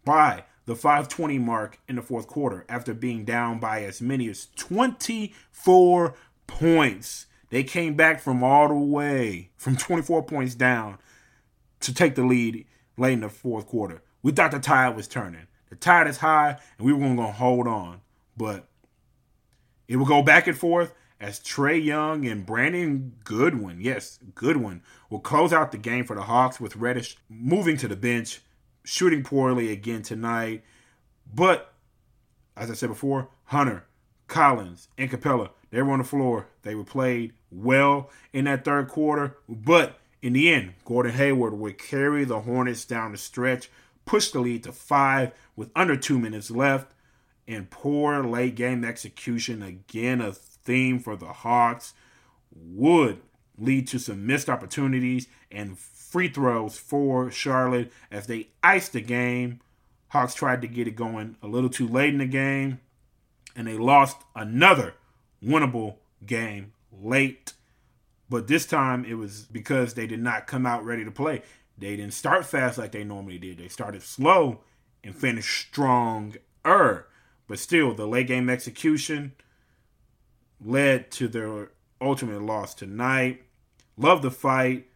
by 0.05 0.45
the 0.65 0.75
520 0.75 1.37
mark 1.39 1.79
in 1.87 1.97
the 1.97 2.01
fourth 2.01 2.27
quarter 2.27 2.65
after 2.69 2.93
being 2.93 3.25
down 3.25 3.59
by 3.59 3.83
as 3.83 4.01
many 4.01 4.29
as 4.29 4.47
24 4.55 6.15
points. 6.47 7.25
They 7.49 7.63
came 7.63 7.95
back 7.95 8.21
from 8.21 8.43
all 8.43 8.69
the 8.69 8.75
way 8.75 9.49
from 9.57 9.75
24 9.75 10.23
points 10.23 10.55
down 10.55 10.97
to 11.81 11.93
take 11.93 12.15
the 12.15 12.23
lead 12.23 12.65
late 12.97 13.13
in 13.13 13.21
the 13.21 13.29
fourth 13.29 13.67
quarter. 13.67 14.01
We 14.21 14.31
thought 14.31 14.51
the 14.51 14.59
tide 14.59 14.95
was 14.95 15.07
turning. 15.07 15.47
The 15.69 15.75
tide 15.75 16.07
is 16.07 16.17
high, 16.17 16.57
and 16.77 16.85
we 16.85 16.93
were 16.93 16.99
going 16.99 17.17
to 17.17 17.23
hold 17.23 17.67
on. 17.67 18.01
But 18.37 18.67
it 19.87 19.95
will 19.95 20.05
go 20.05 20.21
back 20.21 20.47
and 20.47 20.57
forth 20.57 20.93
as 21.21 21.39
Trae 21.39 21.83
Young 21.83 22.25
and 22.25 22.45
Brandon 22.45 23.13
Goodwin, 23.23 23.79
yes, 23.79 24.19
Goodwin, 24.33 24.81
will 25.09 25.19
close 25.19 25.53
out 25.53 25.71
the 25.71 25.77
game 25.77 26.03
for 26.03 26.15
the 26.15 26.23
Hawks 26.23 26.59
with 26.59 26.75
Reddish 26.75 27.15
moving 27.29 27.77
to 27.77 27.87
the 27.87 27.95
bench, 27.95 28.41
shooting 28.83 29.23
poorly 29.23 29.71
again 29.71 30.01
tonight. 30.01 30.63
But, 31.31 31.73
as 32.57 32.71
I 32.71 32.73
said 32.73 32.89
before, 32.89 33.29
Hunter, 33.45 33.85
Collins, 34.27 34.87
and 34.97 35.11
Capela, 35.11 35.51
they 35.69 35.81
were 35.81 35.91
on 35.91 35.99
the 35.99 36.05
floor. 36.05 36.47
They 36.63 36.73
were 36.73 36.83
played 36.83 37.33
well 37.51 38.09
in 38.33 38.45
that 38.45 38.65
third 38.65 38.87
quarter, 38.87 39.37
but 39.47 39.99
in 40.21 40.33
the 40.33 40.51
end, 40.53 40.73
Gordon 40.85 41.13
Hayward 41.13 41.53
would 41.53 41.77
carry 41.77 42.23
the 42.23 42.41
Hornets 42.41 42.85
down 42.85 43.11
the 43.11 43.17
stretch, 43.17 43.69
push 44.05 44.31
the 44.31 44.39
lead 44.39 44.63
to 44.63 44.71
five 44.71 45.31
with 45.55 45.71
under 45.75 45.95
two 45.95 46.19
minutes 46.19 46.51
left, 46.51 46.93
and 47.47 47.69
poor 47.69 48.23
late 48.23 48.55
game 48.55 48.85
execution 48.85 49.61
again 49.63 50.21
a 50.21 50.31
theme 50.31 50.99
for 50.99 51.15
the 51.15 51.33
Hawks 51.33 51.93
would 52.53 53.21
lead 53.57 53.87
to 53.87 53.99
some 53.99 54.25
missed 54.25 54.49
opportunities 54.49 55.27
and 55.51 55.77
free 55.77 56.27
throws 56.27 56.77
for 56.77 57.31
Charlotte 57.31 57.91
as 58.11 58.27
they 58.27 58.49
iced 58.63 58.93
the 58.93 59.01
game. 59.01 59.59
Hawks 60.09 60.33
tried 60.33 60.61
to 60.61 60.67
get 60.67 60.87
it 60.87 60.95
going 60.95 61.37
a 61.41 61.47
little 61.47 61.69
too 61.69 61.87
late 61.87 62.13
in 62.13 62.19
the 62.19 62.25
game, 62.25 62.79
and 63.55 63.67
they 63.67 63.77
lost 63.77 64.17
another 64.35 64.95
winnable 65.43 65.95
game 66.25 66.73
late. 66.91 67.53
But 68.31 68.47
this 68.47 68.65
time 68.65 69.03
it 69.03 69.15
was 69.15 69.41
because 69.51 69.93
they 69.93 70.07
did 70.07 70.21
not 70.21 70.47
come 70.47 70.65
out 70.65 70.85
ready 70.85 71.03
to 71.03 71.11
play. 71.11 71.41
They 71.77 71.97
didn't 71.97 72.13
start 72.13 72.45
fast 72.45 72.77
like 72.77 72.93
they 72.93 73.03
normally 73.03 73.37
did. 73.37 73.57
They 73.57 73.67
started 73.67 74.03
slow 74.03 74.61
and 75.03 75.13
finished 75.13 75.67
stronger. 75.67 76.39
But 76.63 77.59
still, 77.59 77.93
the 77.93 78.07
late 78.07 78.27
game 78.27 78.49
execution 78.49 79.33
led 80.63 81.11
to 81.11 81.27
their 81.27 81.71
ultimate 81.99 82.41
loss 82.41 82.73
tonight. 82.73 83.43
Love 83.97 84.21
the 84.21 84.31
fight, 84.31 84.87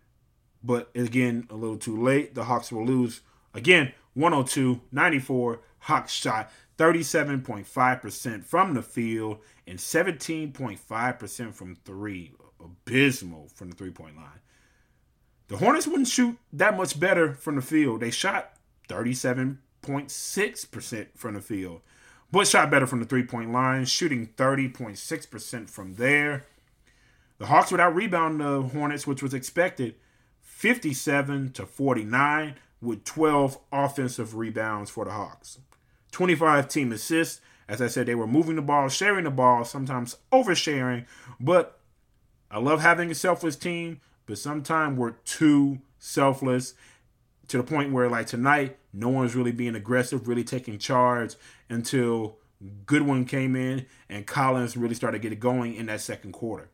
but 0.63 0.89
again, 0.96 1.46
a 1.50 1.56
little 1.56 1.77
too 1.77 2.01
late. 2.01 2.36
The 2.36 2.46
Hawks 2.46 2.72
will 2.72 2.86
lose 2.86 3.20
again 3.54 3.92
102 4.13 4.80
94. 4.94 5.60
Hawks 5.80 6.13
shot 6.13 6.50
37.5% 6.77 8.46
from 8.46 8.75
the 8.75 8.82
field 8.82 9.39
and 9.68 9.77
17.5% 9.77 11.54
from 11.54 11.75
three. 11.84 12.32
Abysmal 12.64 13.50
from 13.54 13.70
the 13.70 13.76
three 13.76 13.92
point 13.92 14.16
line. 14.16 14.40
The 15.48 15.58
Hornets 15.58 15.86
wouldn't 15.86 16.08
shoot 16.08 16.38
that 16.54 16.76
much 16.76 17.00
better 17.00 17.34
from 17.34 17.56
the 17.56 17.62
field. 17.62 18.02
They 18.02 18.12
shot 18.12 18.54
37.6% 18.90 21.08
from 21.16 21.36
the 21.36 21.42
field, 21.42 21.82
but 22.32 22.48
shot 22.48 22.72
better 22.72 22.88
from 22.88 23.00
the 23.00 23.06
three 23.06 23.24
point 23.24 23.52
line, 23.52 23.86
shooting 23.86 24.30
30.6% 24.36 25.70
from 25.70 25.96
there. 25.96 26.46
The 27.38 27.48
Hawks 27.48 27.70
would 27.72 27.82
out 27.82 27.96
rebound 27.96 28.40
the 28.40 28.62
Hornets, 28.62 29.06
which 29.06 29.22
was 29.22 29.34
expected, 29.34 29.96
57 30.42 31.52
to 31.52 31.66
49, 31.66 32.56
with 32.82 33.04
12 33.04 33.60
offensive 33.72 34.36
rebounds 34.36 34.90
for 34.90 35.06
the 35.06 35.12
Hawks. 35.12 35.60
25 36.12 36.70
team 36.70 36.94
assists. 36.94 37.42
As 37.68 37.82
I 37.82 37.88
said, 37.88 38.06
they 38.06 38.16
were 38.16 38.28
moving 38.28 38.56
the 38.56 38.62
ball, 38.62 38.88
sharing 38.90 39.26
the 39.26 39.32
ball, 39.32 39.66
sometimes 39.66 40.18
oversharing. 40.32 41.06
But 41.40 41.80
I 42.50 42.60
love 42.60 42.82
having 42.82 43.12
a 43.12 43.16
selfless 43.16 43.56
team, 43.56 44.02
but 44.25 44.38
sometimes 44.38 44.98
we're 44.98 45.12
too 45.25 45.80
selfless 46.00 46.74
to 47.48 47.58
the 47.58 47.64
point 47.64 47.92
where, 47.92 48.10
like 48.10 48.28
tonight, 48.28 48.78
no 48.94 49.10
one's 49.10 49.36
really 49.36 49.52
being 49.52 49.75
aggressive, 49.75 50.28
really 50.28 50.44
taking 50.44 50.78
charge 50.78 51.36
until 51.70 52.38
Goodwin 52.86 53.25
came 53.25 53.56
in 53.56 53.86
and 54.10 54.25
Collins 54.25 54.78
really 54.78 54.96
started 54.96 55.22
getting 55.22 55.40
going 55.40 55.75
in 55.75 55.88
that 55.88 56.02
second 56.02 56.32
quarter. 56.32 56.70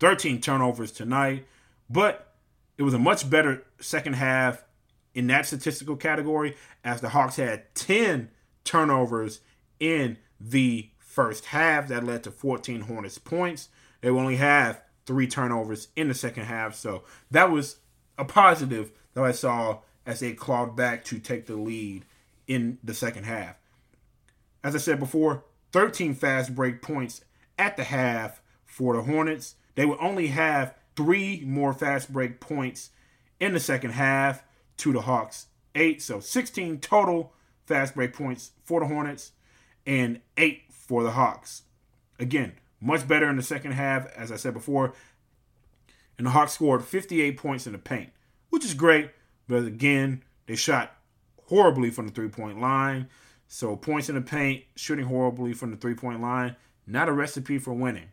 13 0.00 0.40
turnovers 0.40 0.92
tonight, 0.92 1.46
but 1.90 2.34
it 2.76 2.82
was 2.82 2.94
a 2.94 2.98
much 2.98 3.28
better 3.28 3.64
second 3.80 4.14
half 4.14 4.64
in 5.14 5.26
that 5.26 5.46
statistical 5.46 5.96
category 5.96 6.56
as 6.84 7.00
the 7.00 7.08
Hawks 7.08 7.36
had 7.36 7.74
10 7.74 8.30
turnovers 8.64 9.40
in 9.80 10.16
the 10.40 10.90
first 10.98 11.46
half 11.46 11.88
that 11.88 12.04
led 12.04 12.22
to 12.22 12.30
14 12.30 12.82
Hornets 12.82 13.18
points. 13.18 13.68
They 14.00 14.08
only 14.08 14.36
have 14.36 14.82
three 15.06 15.26
turnovers 15.26 15.88
in 15.96 16.08
the 16.08 16.14
second 16.14 16.44
half, 16.44 16.74
so 16.74 17.04
that 17.30 17.50
was 17.50 17.78
a 18.16 18.24
positive 18.24 18.92
that 19.14 19.24
I 19.24 19.32
saw 19.32 19.80
as 20.06 20.20
they 20.20 20.32
clawed 20.32 20.76
back 20.76 21.04
to 21.04 21.18
take 21.18 21.46
the 21.46 21.56
lead 21.56 22.04
in 22.46 22.78
the 22.82 22.94
second 22.94 23.24
half. 23.24 23.56
As 24.64 24.74
I 24.74 24.78
said 24.78 24.98
before, 24.98 25.44
13 25.72 26.14
fast 26.14 26.54
break 26.54 26.82
points 26.82 27.22
at 27.58 27.76
the 27.76 27.84
half 27.84 28.40
for 28.64 28.94
the 28.94 29.02
Hornets. 29.02 29.56
They 29.74 29.84
would 29.84 29.98
only 30.00 30.28
have 30.28 30.74
three 30.96 31.42
more 31.46 31.72
fast 31.72 32.12
break 32.12 32.40
points 32.40 32.90
in 33.38 33.52
the 33.52 33.60
second 33.60 33.90
half 33.90 34.42
to 34.78 34.92
the 34.92 35.02
Hawks 35.02 35.46
eight. 35.74 36.02
So 36.02 36.20
16 36.20 36.80
total 36.80 37.32
fast 37.66 37.94
break 37.94 38.12
points 38.12 38.52
for 38.64 38.80
the 38.80 38.86
Hornets 38.86 39.32
and 39.86 40.20
eight 40.36 40.62
for 40.70 41.02
the 41.02 41.12
Hawks. 41.12 41.62
Again, 42.18 42.54
much 42.80 43.06
better 43.06 43.28
in 43.28 43.36
the 43.36 43.42
second 43.42 43.72
half, 43.72 44.06
as 44.16 44.30
I 44.30 44.36
said 44.36 44.54
before. 44.54 44.94
And 46.16 46.26
the 46.26 46.30
Hawks 46.30 46.52
scored 46.52 46.84
58 46.84 47.36
points 47.36 47.66
in 47.66 47.72
the 47.72 47.78
paint, 47.78 48.10
which 48.50 48.64
is 48.64 48.74
great. 48.74 49.10
But 49.46 49.64
again, 49.64 50.24
they 50.46 50.56
shot 50.56 50.92
horribly 51.46 51.90
from 51.90 52.06
the 52.06 52.12
three 52.12 52.28
point 52.28 52.60
line. 52.60 53.08
So 53.46 53.76
points 53.76 54.08
in 54.08 54.14
the 54.14 54.20
paint, 54.20 54.64
shooting 54.76 55.06
horribly 55.06 55.52
from 55.52 55.70
the 55.70 55.76
three 55.76 55.94
point 55.94 56.20
line, 56.20 56.56
not 56.86 57.08
a 57.08 57.12
recipe 57.12 57.58
for 57.58 57.72
winning. 57.72 58.10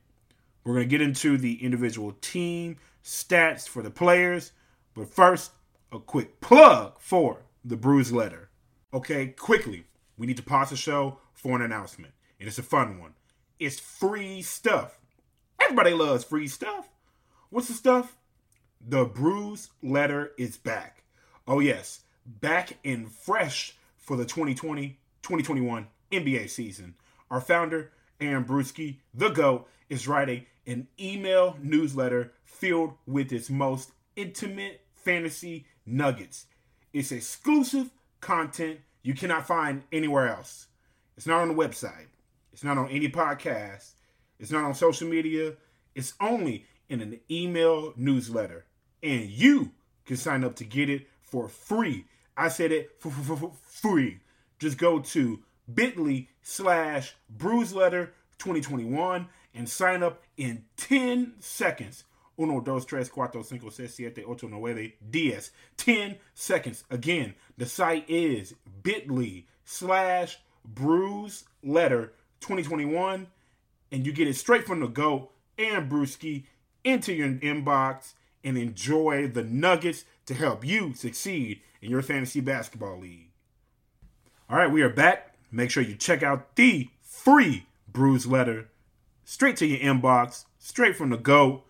We're 0.64 0.74
going 0.74 0.88
to 0.88 0.90
get 0.90 1.02
into 1.02 1.38
the 1.38 1.64
individual 1.64 2.14
team 2.22 2.78
stats 3.04 3.68
for 3.68 3.84
the 3.84 3.92
players. 3.92 4.52
But 4.94 5.14
first, 5.14 5.52
a 5.92 6.00
quick 6.00 6.42
plug 6.42 6.96
for 7.00 7.44
the 7.64 7.76
Bruise 7.76 8.12
Letter. 8.12 8.50
Okay, 8.94 9.28
quickly, 9.28 9.86
we 10.18 10.26
need 10.26 10.38
to 10.38 10.44
pause 10.44 10.70
the 10.70 10.76
show 10.76 11.20
for 11.34 11.56
an 11.56 11.62
announcement. 11.62 12.14
And 12.40 12.48
it's 12.48 12.58
a 12.58 12.64
fun 12.64 13.00
one. 13.00 13.14
It's 13.60 13.80
free 13.80 14.42
stuff. 14.42 15.00
Everybody 15.60 15.94
loves 15.94 16.24
free 16.24 16.48
stuff. 16.48 16.90
What's 17.50 17.68
the 17.68 17.74
stuff? 17.74 18.18
The 18.86 19.06
Bruise 19.06 19.70
Letter 19.82 20.34
is 20.38 20.58
back. 20.58 21.04
Oh, 21.48 21.60
yes, 21.60 22.02
back 22.26 22.78
and 22.84 23.12
fresh 23.12 23.76
for 23.98 24.18
the 24.18 24.26
2020 24.26 25.00
2021 25.22 25.88
NBA 26.12 26.50
season. 26.50 26.96
Our 27.32 27.42
founder, 27.42 27.92
Aaron 28.22 28.46
Bruski, 28.46 28.98
the 29.14 29.30
GOAT, 29.30 29.68
is 29.90 30.08
writing 30.08 30.46
an 30.68 30.88
email 31.00 31.58
newsletter 31.62 32.34
filled 32.44 32.94
with 33.08 33.32
its 33.32 33.50
most 33.50 33.92
intimate 34.16 34.82
fantasy 34.94 35.66
nuggets. 35.86 36.46
It's 36.94 37.12
exclusive 37.12 37.90
content 38.22 38.82
you 39.02 39.14
cannot 39.14 39.48
find 39.48 39.84
anywhere 39.92 40.28
else. 40.28 40.68
It's 41.18 41.28
not 41.28 41.42
on 41.42 41.48
the 41.48 41.54
website. 41.54 42.08
It's 42.56 42.64
not 42.64 42.78
on 42.78 42.88
any 42.88 43.10
podcast. 43.10 43.96
It's 44.40 44.50
not 44.50 44.64
on 44.64 44.74
social 44.76 45.10
media. 45.10 45.56
It's 45.94 46.14
only 46.22 46.66
in 46.88 47.02
an 47.02 47.20
email 47.30 47.92
newsletter. 47.98 48.64
And 49.04 49.30
you 49.30 49.72
can 50.06 50.16
sign 50.16 50.46
up 50.46 50.56
to 50.56 50.64
get 50.64 50.90
it 50.90 51.06
for 51.22 51.50
free. 51.50 52.06
I 52.38 52.48
said 52.48 52.72
it 52.72 52.92
for, 52.98 53.12
free. 53.68 54.22
Just 54.58 54.78
go 54.78 55.00
to 55.00 55.44
bit.ly 55.74 56.30
slash 56.44 57.18
bruiseletter 57.38 58.12
2021 58.38 59.28
and 59.54 59.68
sign 59.68 60.02
up 60.02 60.24
in 60.38 60.64
10 60.78 61.34
seconds. 61.42 62.06
Uno, 62.40 62.62
dos, 62.62 62.86
tres, 62.86 63.10
cuatro, 63.10 63.44
cinco, 63.44 63.70
seis, 63.70 63.94
siete, 63.94 64.24
ocho, 64.26 64.48
nueve, 64.48 64.94
diez. 65.12 65.52
10 65.76 66.16
seconds. 66.34 66.86
Again, 66.90 67.36
the 67.58 67.66
site 67.66 68.10
is 68.10 68.56
bit.ly 68.82 69.44
slash 69.66 70.40
bruise 70.64 71.44
letter 71.62 72.14
2021. 72.46 73.28
And 73.92 74.06
you 74.06 74.12
get 74.12 74.28
it 74.28 74.36
straight 74.36 74.66
from 74.66 74.80
the 74.80 74.88
GOAT 74.88 75.32
and 75.58 75.90
Bruski 75.90 76.46
into 76.84 77.14
your 77.14 77.30
inbox 77.30 78.14
and 78.44 78.58
enjoy 78.58 79.28
the 79.28 79.44
nuggets 79.44 80.06
to 80.28 80.34
help 80.34 80.66
you 80.66 80.94
succeed 80.94 81.62
in 81.82 81.90
your 81.90 82.02
fantasy 82.02 82.40
basketball 82.40 83.00
league. 83.00 83.32
All 84.50 84.58
right, 84.58 84.72
we 84.72 84.82
are 84.84 84.90
back. 84.90 85.34
Make 85.52 85.72
sure 85.72 85.84
you 85.84 85.96
check 85.96 86.22
out 86.22 86.56
the 86.56 86.90
free 87.02 87.66
bruise 87.88 88.28
letter 88.28 88.70
straight 89.24 89.58
to 89.58 89.66
your 89.66 89.80
inbox, 89.80 90.46
straight 90.60 90.96
from 90.96 91.10
the 91.10 91.18
go, 91.18 91.64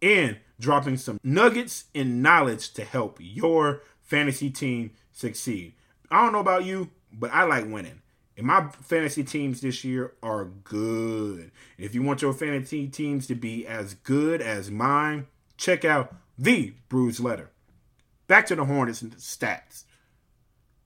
and 0.00 0.38
dropping 0.58 0.96
some 0.96 1.20
nuggets 1.22 1.84
and 1.94 2.22
knowledge 2.22 2.72
to 2.72 2.84
help 2.84 3.18
your 3.20 3.82
fantasy 4.00 4.48
team 4.48 4.92
succeed. 5.12 5.74
I 6.10 6.22
don't 6.22 6.32
know 6.32 6.40
about 6.40 6.64
you, 6.64 6.90
but 7.12 7.30
I 7.32 7.44
like 7.44 7.68
winning. 7.68 8.00
And 8.36 8.46
my 8.46 8.68
fantasy 8.68 9.24
teams 9.24 9.60
this 9.60 9.82
year 9.82 10.12
are 10.22 10.44
good. 10.44 11.50
If 11.78 11.94
you 11.94 12.02
want 12.02 12.22
your 12.22 12.34
fantasy 12.34 12.86
teams 12.88 13.26
to 13.28 13.34
be 13.34 13.66
as 13.66 13.94
good 13.94 14.42
as 14.42 14.70
mine, 14.70 15.26
check 15.56 15.84
out 15.84 16.14
the 16.38 16.74
Bruise 16.88 17.18
Letter. 17.18 17.50
Back 18.26 18.46
to 18.46 18.56
the 18.56 18.64
Hornets 18.64 19.00
and 19.00 19.12
the 19.12 19.16
stats. 19.16 19.84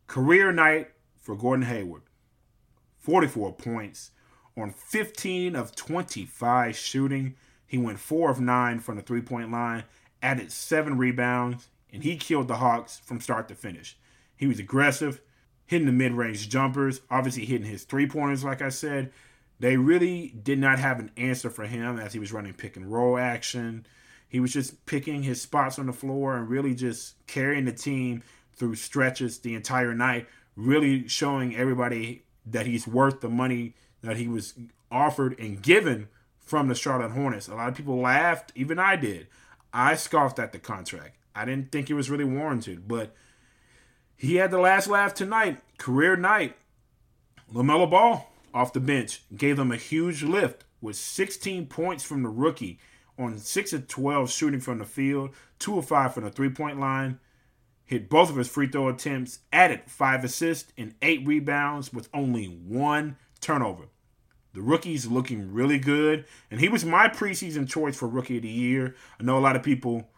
Career 0.06 0.52
night 0.52 0.90
for 1.20 1.34
Gordon 1.34 1.66
Hayward 1.66 2.02
44 2.98 3.54
points, 3.54 4.10
on 4.56 4.70
15 4.70 5.56
of 5.56 5.74
25 5.74 6.76
shooting. 6.76 7.34
He 7.66 7.78
went 7.78 7.98
4 7.98 8.30
of 8.30 8.40
9 8.40 8.80
from 8.80 8.96
the 8.96 9.02
three 9.02 9.22
point 9.22 9.50
line, 9.50 9.84
added 10.22 10.52
7 10.52 10.98
rebounds, 10.98 11.68
and 11.92 12.02
he 12.02 12.16
killed 12.16 12.48
the 12.48 12.56
Hawks 12.56 12.98
from 12.98 13.20
start 13.20 13.48
to 13.48 13.54
finish. 13.54 13.96
He 14.36 14.46
was 14.46 14.58
aggressive, 14.58 15.20
hitting 15.70 15.87
the 15.87 15.92
mid 15.92 16.11
range 16.11 16.48
jumpers, 16.48 17.00
obviously 17.12 17.44
hitting 17.44 17.68
his 17.68 17.85
three 17.85 18.04
pointers, 18.04 18.42
like 18.42 18.61
I 18.61 18.70
said. 18.70 19.12
They 19.61 19.76
really 19.76 20.35
did 20.42 20.59
not 20.59 20.80
have 20.80 20.98
an 20.98 21.12
answer 21.16 21.48
for 21.48 21.64
him 21.64 21.96
as 21.96 22.12
he 22.12 22.18
was 22.18 22.33
running 22.33 22.54
pick 22.54 22.76
and 22.76 22.90
roll 22.90 23.16
action. 23.16 23.87
He 24.28 24.40
was 24.40 24.52
just 24.52 24.85
picking 24.87 25.22
his 25.22 25.40
spots 25.40 25.78
on 25.78 25.87
the 25.87 25.92
floor 25.92 26.37
and 26.37 26.48
really 26.48 26.74
just 26.74 27.24
carrying 27.28 27.66
the 27.66 27.72
team 27.72 28.24
through 28.56 28.74
stretches 28.74 29.38
the 29.38 29.54
entire 29.54 29.94
night, 29.94 30.26
really 30.56 31.06
showing 31.06 31.54
everybody 31.54 32.24
that 32.44 32.66
he's 32.66 32.88
worth 32.88 33.20
the 33.20 33.28
money 33.28 33.74
that 34.02 34.16
he 34.16 34.26
was 34.26 34.54
offered 34.90 35.38
and 35.38 35.62
given 35.62 36.09
from 36.40 36.66
the 36.66 36.74
Charlotte 36.74 37.12
Hornets. 37.12 37.46
A 37.46 37.54
lot 37.54 37.68
of 37.68 37.76
people 37.76 38.00
laughed, 38.00 38.50
even 38.56 38.80
I 38.80 38.96
did. 38.96 39.28
I 39.72 39.94
scoffed 39.94 40.40
at 40.40 40.50
the 40.50 40.59
contract. 40.59 41.16
I 41.33 41.44
didn't 41.44 41.70
think 41.70 41.90
it 41.90 41.94
was 41.94 42.11
really 42.11 42.24
warranted, 42.24 42.88
but 42.88 43.14
he 44.20 44.35
had 44.35 44.50
the 44.50 44.59
last 44.59 44.87
laugh 44.87 45.14
tonight, 45.14 45.62
career 45.78 46.14
night. 46.14 46.54
LaMelo 47.54 47.90
Ball 47.90 48.30
off 48.52 48.74
the 48.74 48.78
bench 48.78 49.22
gave 49.35 49.56
them 49.56 49.72
a 49.72 49.76
huge 49.76 50.22
lift 50.22 50.64
with 50.83 50.96
16 50.96 51.66
points 51.68 52.04
from 52.04 52.22
the 52.22 52.28
rookie 52.28 52.78
on 53.18 53.38
6 53.38 53.72
of 53.72 53.88
12 53.88 54.30
shooting 54.30 54.61
from 54.61 54.78
the 54.78 54.85
field, 54.85 55.30
2 55.61 55.78
of 55.78 55.88
5 55.88 56.12
from 56.12 56.24
the 56.24 56.30
three 56.30 56.50
point 56.50 56.78
line. 56.78 57.18
Hit 57.87 58.11
both 58.11 58.28
of 58.28 58.37
his 58.37 58.48
free 58.48 58.66
throw 58.68 58.88
attempts, 58.88 59.38
added 59.54 59.85
5 59.87 60.24
assists 60.24 60.70
and 60.76 60.94
8 61.00 61.26
rebounds 61.26 61.90
with 61.90 62.11
only 62.12 62.44
one 62.44 63.16
turnover. 63.40 63.85
The 64.52 64.61
rookie's 64.61 65.06
looking 65.06 65.50
really 65.50 65.78
good, 65.78 66.26
and 66.50 66.61
he 66.61 66.68
was 66.68 66.85
my 66.85 67.09
preseason 67.09 67.66
choice 67.66 67.96
for 67.96 68.06
Rookie 68.06 68.37
of 68.37 68.42
the 68.42 68.50
Year. 68.50 68.96
I 69.18 69.22
know 69.22 69.38
a 69.38 69.40
lot 69.40 69.56
of 69.56 69.62
people 69.62 70.11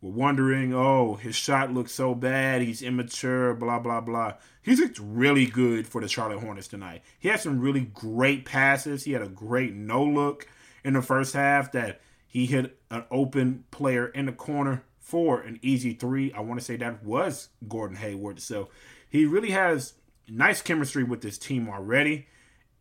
were 0.00 0.10
wondering, 0.10 0.72
oh, 0.72 1.14
his 1.14 1.36
shot 1.36 1.72
looks 1.72 1.92
so 1.92 2.14
bad, 2.14 2.62
he's 2.62 2.82
immature, 2.82 3.54
blah, 3.54 3.78
blah, 3.78 4.00
blah. 4.00 4.34
He's 4.62 4.80
looked 4.80 4.98
really 4.98 5.46
good 5.46 5.86
for 5.86 6.00
the 6.00 6.08
Charlotte 6.08 6.40
Hornets 6.40 6.68
tonight. 6.68 7.02
He 7.18 7.28
had 7.28 7.40
some 7.40 7.60
really 7.60 7.82
great 7.82 8.44
passes. 8.44 9.04
He 9.04 9.12
had 9.12 9.22
a 9.22 9.28
great 9.28 9.74
no 9.74 10.04
look 10.04 10.46
in 10.84 10.94
the 10.94 11.02
first 11.02 11.34
half 11.34 11.72
that 11.72 12.00
he 12.26 12.46
hit 12.46 12.78
an 12.90 13.04
open 13.10 13.64
player 13.70 14.06
in 14.06 14.26
the 14.26 14.32
corner 14.32 14.84
for 14.98 15.40
an 15.40 15.58
easy 15.62 15.94
three. 15.94 16.32
I 16.32 16.40
want 16.40 16.60
to 16.60 16.64
say 16.64 16.76
that 16.76 17.02
was 17.02 17.48
Gordon 17.66 17.96
Hayward. 17.96 18.40
So 18.40 18.68
he 19.08 19.26
really 19.26 19.50
has 19.50 19.94
nice 20.28 20.62
chemistry 20.62 21.02
with 21.02 21.20
this 21.20 21.38
team 21.38 21.68
already. 21.68 22.28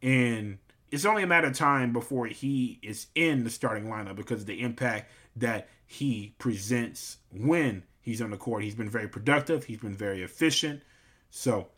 And 0.02 0.60
it's 0.92 1.06
only 1.06 1.24
a 1.24 1.28
matter 1.28 1.48
of 1.48 1.54
time 1.54 1.92
before 1.92 2.28
he 2.28 2.80
is 2.82 3.08
in 3.16 3.44
the 3.44 3.50
starting 3.50 3.86
lineup 3.86 4.16
because 4.16 4.42
of 4.42 4.48
the 4.48 4.62
impact 4.62 5.12
that 5.38 5.68
he 5.92 6.36
presents 6.38 7.18
when 7.32 7.82
he's 8.00 8.22
on 8.22 8.30
the 8.30 8.38
court. 8.38 8.62
He's 8.62 8.76
been 8.76 8.92
very 8.92 9.08
productive, 9.08 9.64
he's 9.64 9.80
been 9.80 9.96
very 9.96 10.22
efficient. 10.22 10.84
So, 11.32 11.70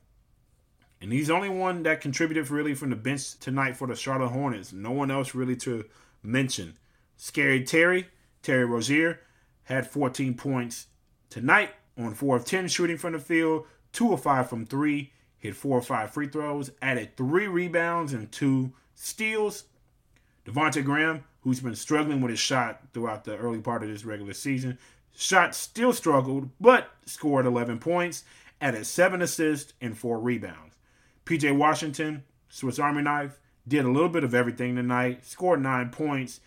and 1.00 1.14
he's 1.14 1.28
the 1.28 1.34
only 1.34 1.48
one 1.48 1.84
that 1.84 2.02
contributed 2.02 2.52
really 2.52 2.74
from 2.74 2.90
the 2.90 2.98
bench 2.98 3.40
tonight 3.40 3.78
for 3.78 3.88
the 3.88 3.96
Charlotte 3.96 4.28
Hornets. 4.28 4.74
No 4.74 4.92
one 4.92 5.12
else 5.12 5.34
really 5.34 5.56
to 5.58 5.86
mention. 6.22 6.74
Scary 7.16 7.64
Terry, 7.64 8.10
Terry 8.44 8.66
Rozier, 8.66 9.22
had 9.64 9.88
14 9.88 10.34
points 10.34 10.88
tonight 11.30 11.70
on 11.98 12.14
4 12.14 12.36
of 12.36 12.44
10 12.44 12.68
shooting 12.68 12.98
from 12.98 13.14
the 13.14 13.20
field, 13.20 13.66
2 13.94 14.12
of 14.12 14.22
5 14.22 14.50
from 14.50 14.66
3, 14.66 15.10
hit 15.38 15.56
4 15.56 15.78
or 15.78 15.82
5 15.82 16.12
free 16.14 16.28
throws, 16.28 16.70
added 16.82 17.16
3 17.16 17.48
rebounds 17.48 18.12
and 18.12 18.30
2 18.30 18.74
steals. 18.94 19.64
Devonte 20.46 20.84
Graham, 20.84 21.24
who's 21.42 21.60
been 21.60 21.76
struggling 21.76 22.22
with 22.22 22.32
his 22.32 22.40
shot 22.40 22.82
throughout 22.94 23.24
the 23.24 23.38
early 23.38 23.60
part 23.60 23.84
of 23.84 23.90
this 23.90 24.06
regular 24.06 24.34
season, 24.34 24.78
shot 25.16 25.56
still 25.56 25.94
struggled, 25.94 26.50
but 26.60 26.92
scored 27.06 27.46
11 27.46 27.80
points, 27.80 28.24
added 28.60 28.86
7 28.86 29.22
assists 29.22 29.74
and 29.82 29.98
4 29.98 30.20
rebounds. 30.20 30.76
PJ 31.26 31.56
Washington, 31.58 32.24
Swiss 32.50 32.80
Army 32.80 33.02
knife, 33.02 33.40
did 33.68 33.86
a 33.86 33.92
little 33.92 34.10
bit 34.10 34.24
of 34.24 34.34
everything 34.34 34.76
tonight, 34.76 35.26
scored 35.26 35.62
9 35.62 35.90
points, 35.90 36.40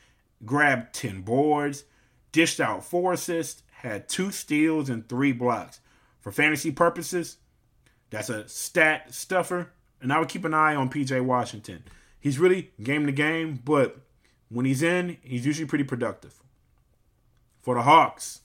grabbed 0.45 0.95
10 0.95 1.23
boards, 1.23 1.85
dished 2.33 2.61
out 2.61 2.85
4 2.85 3.13
assists, 3.15 3.63
had 3.71 4.09
2 4.09 4.31
steals 4.31 4.89
and 4.89 5.09
3 5.09 5.33
blocks. 5.33 5.81
For 6.21 6.33
fantasy 6.33 6.71
purposes, 6.71 7.37
that's 8.11 8.31
a 8.31 8.49
stat 8.49 9.15
stuffer, 9.15 9.71
and 10.01 10.13
I 10.13 10.19
would 10.19 10.29
keep 10.29 10.45
an 10.45 10.55
eye 10.55 10.75
on 10.75 10.91
PJ 10.91 11.21
Washington 11.25 11.85
he's 12.25 12.39
really 12.39 12.73
game 12.83 13.05
to 13.05 13.13
game, 13.13 13.61
but 13.63 13.99
when 14.55 14.67
he's 14.67 14.83
in, 14.83 15.19
he's 15.21 15.45
usually 15.45 15.67
pretty 15.67 15.85
productive. 15.85 16.41
For 17.61 17.75
the 17.75 17.83
Hawks, 17.83 18.43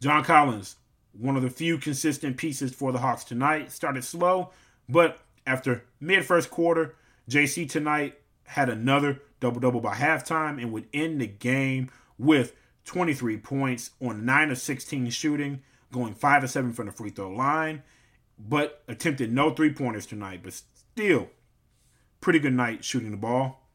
John 0.00 0.22
Collins, 0.22 0.76
one 1.12 1.34
of 1.34 1.42
the 1.42 1.50
few 1.50 1.78
consistent 1.78 2.36
pieces 2.36 2.74
for 2.74 2.92
the 2.92 2.98
Hawks 2.98 3.24
tonight, 3.24 3.72
started 3.72 4.04
slow, 4.04 4.50
but 4.86 5.20
after 5.46 5.84
mid 5.98 6.26
first 6.26 6.50
quarter, 6.50 6.94
JC 7.28 7.68
tonight 7.68 8.18
had 8.44 8.68
another 8.68 9.22
double 9.40 9.60
double 9.60 9.80
by 9.80 9.94
halftime 9.94 10.60
and 10.60 10.72
would 10.72 10.88
end 10.92 11.20
the 11.20 11.26
game 11.26 11.90
with 12.18 12.54
23 12.84 13.38
points 13.38 13.92
on 14.02 14.26
9 14.26 14.50
of 14.50 14.58
16 14.58 15.08
shooting, 15.10 15.62
going 15.90 16.12
5 16.12 16.44
of 16.44 16.50
7 16.50 16.72
from 16.74 16.86
the 16.86 16.92
free 16.92 17.10
throw 17.10 17.30
line, 17.30 17.82
but 18.38 18.82
attempted 18.88 19.32
no 19.32 19.50
three 19.54 19.72
pointers 19.72 20.04
tonight, 20.04 20.40
but 20.42 20.52
still 20.52 21.30
pretty 22.20 22.38
good 22.38 22.52
night 22.52 22.84
shooting 22.84 23.10
the 23.10 23.16
ball. 23.16 23.67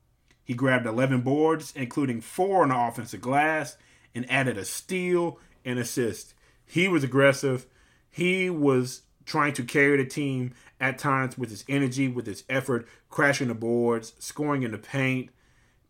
He 0.44 0.54
grabbed 0.54 0.86
11 0.86 1.22
boards, 1.22 1.74
including 1.76 2.22
four 2.22 2.64
on 2.64 2.70
the 2.70 2.78
offensive 2.78 3.22
glass, 3.22 3.78
and 4.14 4.30
added 4.30 4.58
a 4.58 4.66
steal 4.66 5.40
and 5.64 5.80
assist. 5.80 6.34
He 6.66 6.88
was 6.88 7.04
aggressive. 7.04 7.66
He 8.10 8.50
was 8.50 9.04
trying 9.26 9.54
to 9.54 9.64
carry 9.64 9.98
the 9.98 10.06
team 10.06 10.54
at 10.80 10.98
times 10.98 11.38
with 11.38 11.50
his 11.50 11.64
energy, 11.70 12.08
with 12.08 12.28
his 12.28 12.44
effort, 12.50 12.88
crashing 13.10 13.48
the 13.48 13.54
boards, 13.54 14.14
scoring 14.20 14.64
in 14.64 14.72
the 14.72 14.78
paint, 14.78 15.30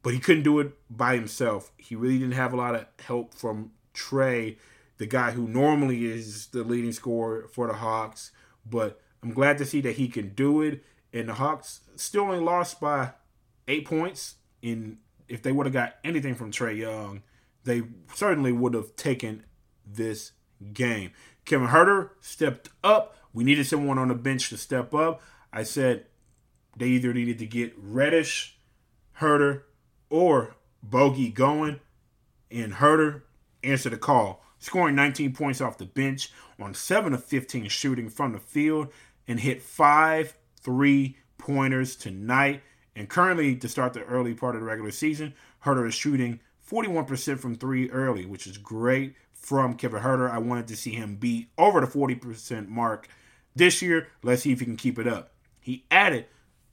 but 0.04 0.14
he 0.14 0.20
couldn't 0.20 0.44
do 0.44 0.60
it 0.60 0.74
by 0.90 1.16
himself. 1.16 1.72
He 1.78 1.96
really 1.96 2.20
didn't 2.20 2.34
have 2.34 2.54
a 2.54 2.58
lot 2.58 2.76
of 2.76 2.86
help 3.06 3.34
from 3.34 3.72
Trae, 3.94 4.58
the 4.98 5.08
guy 5.08 5.32
who 5.32 5.48
normally 5.48 6.06
is 6.06 6.48
the 6.48 6.64
leading 6.64 6.92
scorer 6.92 7.48
for 7.48 7.68
the 7.68 7.74
Hawks. 7.74 8.32
But 8.70 9.02
I'm 9.24 9.34
glad 9.34 9.58
to 9.58 9.66
see 9.66 9.82
that 9.82 9.96
he 9.96 10.08
can 10.08 10.30
do 10.30 10.62
it 10.62 10.84
and 11.14 11.30
the 11.30 11.36
Hawks 11.36 11.82
still 11.96 12.24
only 12.24 12.40
lost 12.40 12.82
by 12.82 13.12
eight 13.68 13.86
points. 13.86 14.36
In 14.64 14.98
if 15.28 15.44
they 15.44 15.52
would 15.52 15.68
have 15.68 15.74
got 15.74 15.98
anything 16.04 16.34
from 16.34 16.52
Trae 16.52 16.78
Young, 16.78 17.22
they 17.64 17.84
certainly 18.16 18.52
would 18.52 18.74
have 18.74 18.96
taken 18.96 19.44
this 19.86 20.32
game. 20.74 21.12
Kevin 21.46 21.68
Huerter 21.68 22.12
stepped 22.20 22.70
up. 22.84 23.16
We 23.34 23.44
needed 23.44 23.68
someone 23.68 24.00
on 24.00 24.08
the 24.08 24.16
bench 24.16 24.50
to 24.50 24.58
step 24.58 24.94
up. 24.94 25.22
I 25.52 25.64
said 25.64 26.06
they 26.78 26.88
either 26.88 27.14
needed 27.14 27.40
to 27.40 27.46
get 27.46 27.74
Reddish, 27.78 28.58
Huerter, 29.20 29.64
or 30.10 30.56
Bogey 30.82 31.30
going, 31.30 31.80
and 32.50 32.74
Huerter 32.74 33.24
answered 33.64 33.94
the 33.94 33.98
call, 33.98 34.44
scoring 34.60 34.96
19 34.96 35.34
points 35.34 35.62
off 35.62 35.78
the 35.78 35.86
bench 35.86 36.32
on 36.60 36.74
7 36.74 37.14
of 37.14 37.24
15 37.24 37.68
shooting 37.68 38.10
from 38.10 38.34
the 38.34 38.40
field 38.40 38.90
and 39.28 39.40
hit 39.40 39.62
five 39.62 40.36
three 40.60 41.18
pointers 41.38 41.96
tonight. 41.96 42.62
And 42.96 43.10
currently, 43.10 43.56
to 43.56 43.68
start 43.68 43.94
the 43.94 44.04
early 44.04 44.34
part 44.34 44.56
of 44.56 44.62
the 44.62 44.68
regular 44.68 44.92
season, 44.92 45.34
Huerter 45.66 45.88
is 45.88 45.96
shooting 45.96 46.40
41% 46.70 47.40
from 47.40 47.56
three 47.56 47.90
early, 47.90 48.26
which 48.26 48.48
is 48.48 48.58
great 48.58 49.16
from 49.34 49.76
Kevin 49.76 50.02
Huerter. 50.02 50.30
I 50.30 50.38
wanted 50.38 50.68
to 50.68 50.76
see 50.76 50.92
him 50.92 51.16
be 51.16 51.50
over 51.58 51.82
the 51.82 51.88
40% 51.88 52.70
mark 52.70 53.08
this 53.56 53.82
year. 53.82 54.08
Let's 54.22 54.44
see 54.44 54.52
if 54.52 54.60
he 54.60 54.66
can 54.66 54.78
keep 54.78 55.00
it 55.00 55.08
up. 55.08 55.34
He 55.60 55.86
added 55.90 56.26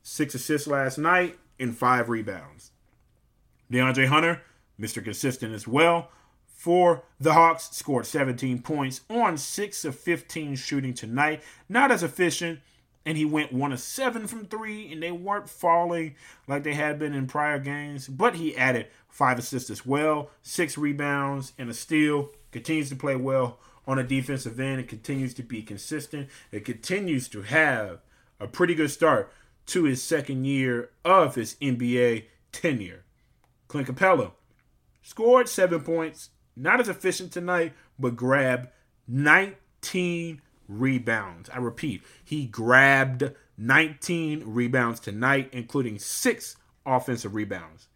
six 0.02 0.34
assists 0.34 0.66
last 0.66 0.98
night 0.98 1.38
and 1.58 1.76
five 1.76 2.08
rebounds. 2.08 2.70
DeAndre 3.70 4.06
Hunter, 4.06 4.42
Mr. 4.78 5.02
Consistent 5.02 5.54
as 5.54 5.66
well, 5.66 6.10
for 6.46 7.04
the 7.18 7.32
Hawks, 7.32 7.70
scored 7.70 8.06
17 8.06 8.62
points 8.62 9.02
on 9.08 9.38
6 9.38 9.84
of 9.84 9.94
15 9.94 10.56
shooting 10.56 10.92
tonight. 10.92 11.42
Not 11.68 11.90
as 11.90 12.02
efficient 12.02 12.60
and 13.04 13.16
he 13.16 13.24
went 13.24 13.52
one 13.52 13.72
of 13.72 13.80
seven 13.80 14.26
from 14.26 14.46
three, 14.46 14.92
and 14.92 15.02
they 15.02 15.12
weren't 15.12 15.48
falling 15.48 16.14
like 16.46 16.62
they 16.62 16.74
had 16.74 16.98
been 16.98 17.14
in 17.14 17.26
prior 17.26 17.58
games. 17.58 18.08
But 18.08 18.34
he 18.34 18.56
added 18.56 18.88
five 19.08 19.38
assists 19.38 19.70
as 19.70 19.86
well, 19.86 20.30
six 20.42 20.76
rebounds, 20.76 21.52
and 21.58 21.70
a 21.70 21.74
steal. 21.74 22.30
Continues 22.52 22.90
to 22.90 22.96
play 22.96 23.16
well 23.16 23.58
on 23.86 23.98
a 23.98 24.04
defensive 24.04 24.60
end. 24.60 24.80
It 24.80 24.88
continues 24.88 25.34
to 25.34 25.42
be 25.42 25.62
consistent. 25.62 26.28
It 26.52 26.64
continues 26.64 27.28
to 27.28 27.42
have 27.42 28.00
a 28.38 28.46
pretty 28.46 28.74
good 28.74 28.90
start 28.90 29.32
to 29.66 29.84
his 29.84 30.02
second 30.02 30.44
year 30.44 30.90
of 31.04 31.36
his 31.36 31.54
NBA 31.56 32.24
tenure. 32.52 33.04
Clint 33.68 33.88
Capela 33.88 34.32
scored 35.02 35.48
seven 35.48 35.80
points, 35.82 36.30
not 36.56 36.80
as 36.80 36.88
efficient 36.88 37.32
tonight, 37.32 37.72
but 37.98 38.16
grabbed 38.16 38.68
19 39.06 40.42
rebounds. 40.70 41.50
I 41.50 41.58
repeat, 41.58 42.02
he 42.24 42.46
grabbed 42.46 43.32
19 43.58 44.44
rebounds 44.46 45.00
tonight, 45.00 45.50
including 45.52 45.98
six 45.98 46.56
offensive 46.86 47.34
rebounds. 47.34 47.88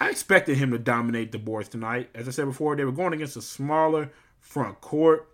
I 0.00 0.10
expected 0.10 0.58
him 0.58 0.70
to 0.72 0.78
dominate 0.78 1.32
the 1.32 1.38
boards 1.38 1.68
tonight. 1.68 2.10
As 2.14 2.26
I 2.26 2.32
said 2.32 2.46
before, 2.46 2.76
they 2.76 2.84
were 2.84 2.92
going 2.92 3.12
against 3.12 3.36
a 3.36 3.42
smaller 3.42 4.10
front 4.40 4.80
court. 4.80 5.28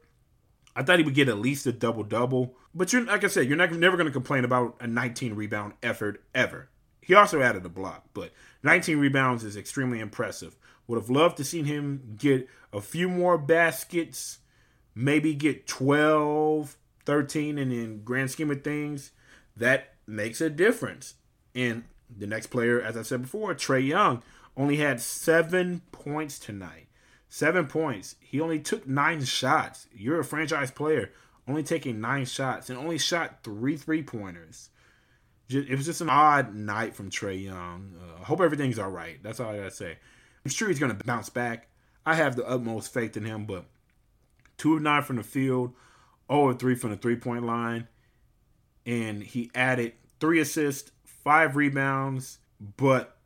I 0.76 0.83
thought 0.83 0.98
he 0.98 1.05
would 1.05 1.14
get 1.14 1.29
at 1.29 1.38
least 1.38 1.66
a 1.66 1.72
double 1.72 2.03
double. 2.03 2.55
But 2.74 2.92
you're 2.92 3.05
like 3.05 3.24
I 3.24 3.29
said, 3.29 3.48
you're 3.48 3.57
not, 3.57 3.72
never 3.72 3.96
going 3.96 4.07
to 4.07 4.12
complain 4.12 4.44
about 4.44 4.76
a 4.81 4.87
19 4.87 5.35
rebound 5.35 5.74
effort 5.83 6.22
ever. 6.35 6.68
He 7.00 7.14
also 7.14 7.40
added 7.40 7.64
a 7.66 7.70
block, 7.70 8.05
but 8.14 8.33
19 8.62 8.98
rebounds 8.98 9.42
is 9.42 9.57
extremely 9.57 9.98
impressive. 9.98 10.57
Would 10.87 11.00
have 11.00 11.11
loved 11.11 11.38
to 11.38 11.44
seen 11.44 11.64
him 11.64 12.16
get 12.16 12.48
a 12.72 12.81
few 12.81 13.09
more 13.09 13.38
baskets, 13.38 14.38
maybe 14.94 15.35
get 15.35 15.66
12, 15.66 16.76
13, 17.05 17.59
and 17.59 17.72
in 17.72 18.03
grand 18.05 18.31
scheme 18.31 18.50
of 18.50 18.62
things, 18.62 19.12
that 19.57 19.94
makes 20.07 20.40
a 20.40 20.50
difference. 20.50 21.14
And 21.55 21.85
the 22.14 22.26
next 22.26 22.48
player, 22.48 22.81
as 22.81 22.96
I 22.96 23.03
said 23.03 23.22
before, 23.22 23.55
Trae 23.55 23.87
Young, 23.87 24.22
only 24.57 24.76
had 24.76 25.00
seven 25.00 25.83
points 25.92 26.38
tonight. 26.38 26.88
Seven 27.29 27.66
points. 27.66 28.16
He 28.18 28.40
only 28.40 28.59
took 28.59 28.87
nine 28.87 29.24
shots. 29.24 29.87
You're 29.92 30.20
a 30.20 30.24
franchise 30.24 30.70
player, 30.70 31.12
only 31.46 31.62
taking 31.62 32.00
nine 32.00 32.24
shots, 32.24 32.68
and 32.68 32.79
only 32.79 32.98
shot 32.98 33.44
three 33.44 33.76
three 33.76 34.03
pointers. 34.03 34.70
It 35.48 35.76
was 35.76 35.87
just 35.87 36.00
an 36.00 36.11
odd 36.11 36.55
night 36.55 36.94
from 36.94 37.11
Trey 37.11 37.37
Young. 37.37 37.94
I 38.00 38.20
uh, 38.20 38.24
hope 38.24 38.40
everything's 38.40 38.79
all 38.79 38.90
right. 38.90 39.20
That's 39.22 39.40
all 39.40 39.50
I 39.50 39.57
gotta 39.57 39.70
say. 39.70 39.96
I'm 40.44 40.50
sure 40.50 40.68
he's 40.68 40.79
gonna 40.79 40.94
bounce 40.94 41.29
back. 41.29 41.68
I 42.05 42.14
have 42.14 42.35
the 42.35 42.46
utmost 42.46 42.92
faith 42.92 43.16
in 43.16 43.24
him, 43.24 43.46
but 43.46 43.64
two 44.61 44.77
of 44.77 44.83
nine 44.83 45.03
from 45.03 45.16
the 45.16 45.23
field, 45.23 45.73
0 46.31 46.51
of 46.51 46.59
three 46.59 46.75
from 46.75 46.90
the 46.90 46.96
three 46.96 47.16
point 47.16 47.46
line, 47.46 47.88
and 48.85 49.23
he 49.23 49.51
added 49.55 49.94
three 50.20 50.38
assists, 50.38 50.92
five 51.03 51.57
rebounds, 51.57 52.40
but 52.77 53.16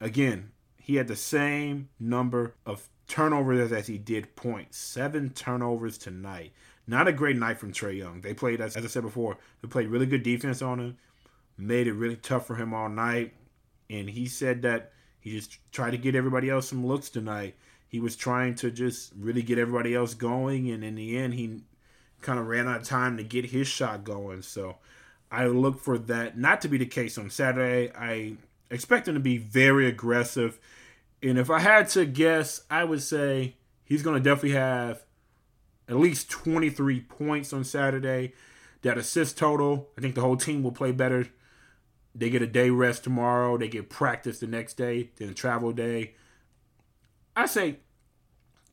again, 0.00 0.52
he 0.78 0.96
had 0.96 1.06
the 1.06 1.16
same 1.16 1.90
number 2.00 2.54
of 2.64 2.88
turnovers 3.08 3.72
as 3.72 3.88
he 3.88 3.98
did 3.98 4.34
points. 4.36 4.78
Seven 4.78 5.28
turnovers 5.28 5.98
tonight. 5.98 6.52
Not 6.86 7.08
a 7.08 7.12
great 7.12 7.36
night 7.36 7.58
from 7.58 7.72
Trae 7.72 7.98
Young. 7.98 8.22
They 8.22 8.32
played, 8.32 8.62
as 8.62 8.74
I 8.74 8.80
said 8.86 9.02
before, 9.02 9.36
they 9.60 9.68
played 9.68 9.88
really 9.88 10.06
good 10.06 10.22
defense 10.22 10.62
on 10.62 10.80
him, 10.80 10.96
made 11.58 11.88
it 11.88 11.92
really 11.92 12.16
tough 12.16 12.46
for 12.46 12.54
him 12.56 12.72
all 12.72 12.88
night. 12.88 13.34
And 13.90 14.08
he 14.08 14.24
said 14.24 14.62
that 14.62 14.92
he 15.20 15.32
just 15.32 15.58
tried 15.72 15.90
to 15.90 15.98
get 15.98 16.14
everybody 16.14 16.48
else 16.48 16.70
some 16.70 16.86
looks 16.86 17.10
tonight. 17.10 17.54
He 17.90 17.98
was 17.98 18.14
trying 18.14 18.54
to 18.56 18.70
just 18.70 19.12
really 19.18 19.42
get 19.42 19.58
everybody 19.58 19.96
else 19.96 20.14
going, 20.14 20.70
and 20.70 20.84
in 20.84 20.94
the 20.94 21.18
end, 21.18 21.34
he 21.34 21.62
kind 22.20 22.38
of 22.38 22.46
ran 22.46 22.68
out 22.68 22.82
of 22.82 22.86
time 22.86 23.16
to 23.16 23.24
get 23.24 23.46
his 23.46 23.66
shot 23.66 24.04
going. 24.04 24.42
So 24.42 24.76
I 25.28 25.46
look 25.46 25.80
for 25.80 25.98
that 25.98 26.38
not 26.38 26.60
to 26.60 26.68
be 26.68 26.78
the 26.78 26.86
case 26.86 27.18
on 27.18 27.30
Saturday. 27.30 27.90
I 27.92 28.36
expect 28.70 29.08
him 29.08 29.14
to 29.14 29.20
be 29.20 29.38
very 29.38 29.88
aggressive. 29.88 30.60
And 31.20 31.36
if 31.36 31.50
I 31.50 31.58
had 31.58 31.88
to 31.90 32.06
guess, 32.06 32.62
I 32.70 32.84
would 32.84 33.02
say 33.02 33.56
he's 33.84 34.04
going 34.04 34.22
to 34.22 34.22
definitely 34.22 34.56
have 34.56 35.02
at 35.88 35.96
least 35.96 36.30
23 36.30 37.00
points 37.00 37.52
on 37.52 37.64
Saturday. 37.64 38.34
That 38.82 38.98
assist 38.98 39.36
total, 39.36 39.90
I 39.98 40.00
think 40.00 40.14
the 40.14 40.20
whole 40.20 40.36
team 40.36 40.62
will 40.62 40.70
play 40.70 40.92
better. 40.92 41.26
They 42.14 42.30
get 42.30 42.40
a 42.40 42.46
day 42.46 42.70
rest 42.70 43.02
tomorrow. 43.02 43.58
They 43.58 43.68
get 43.68 43.90
practice 43.90 44.38
the 44.38 44.46
next 44.46 44.74
day, 44.74 45.10
then 45.16 45.30
a 45.30 45.34
travel 45.34 45.72
day. 45.72 46.14
I 47.36 47.46
say 47.46 47.78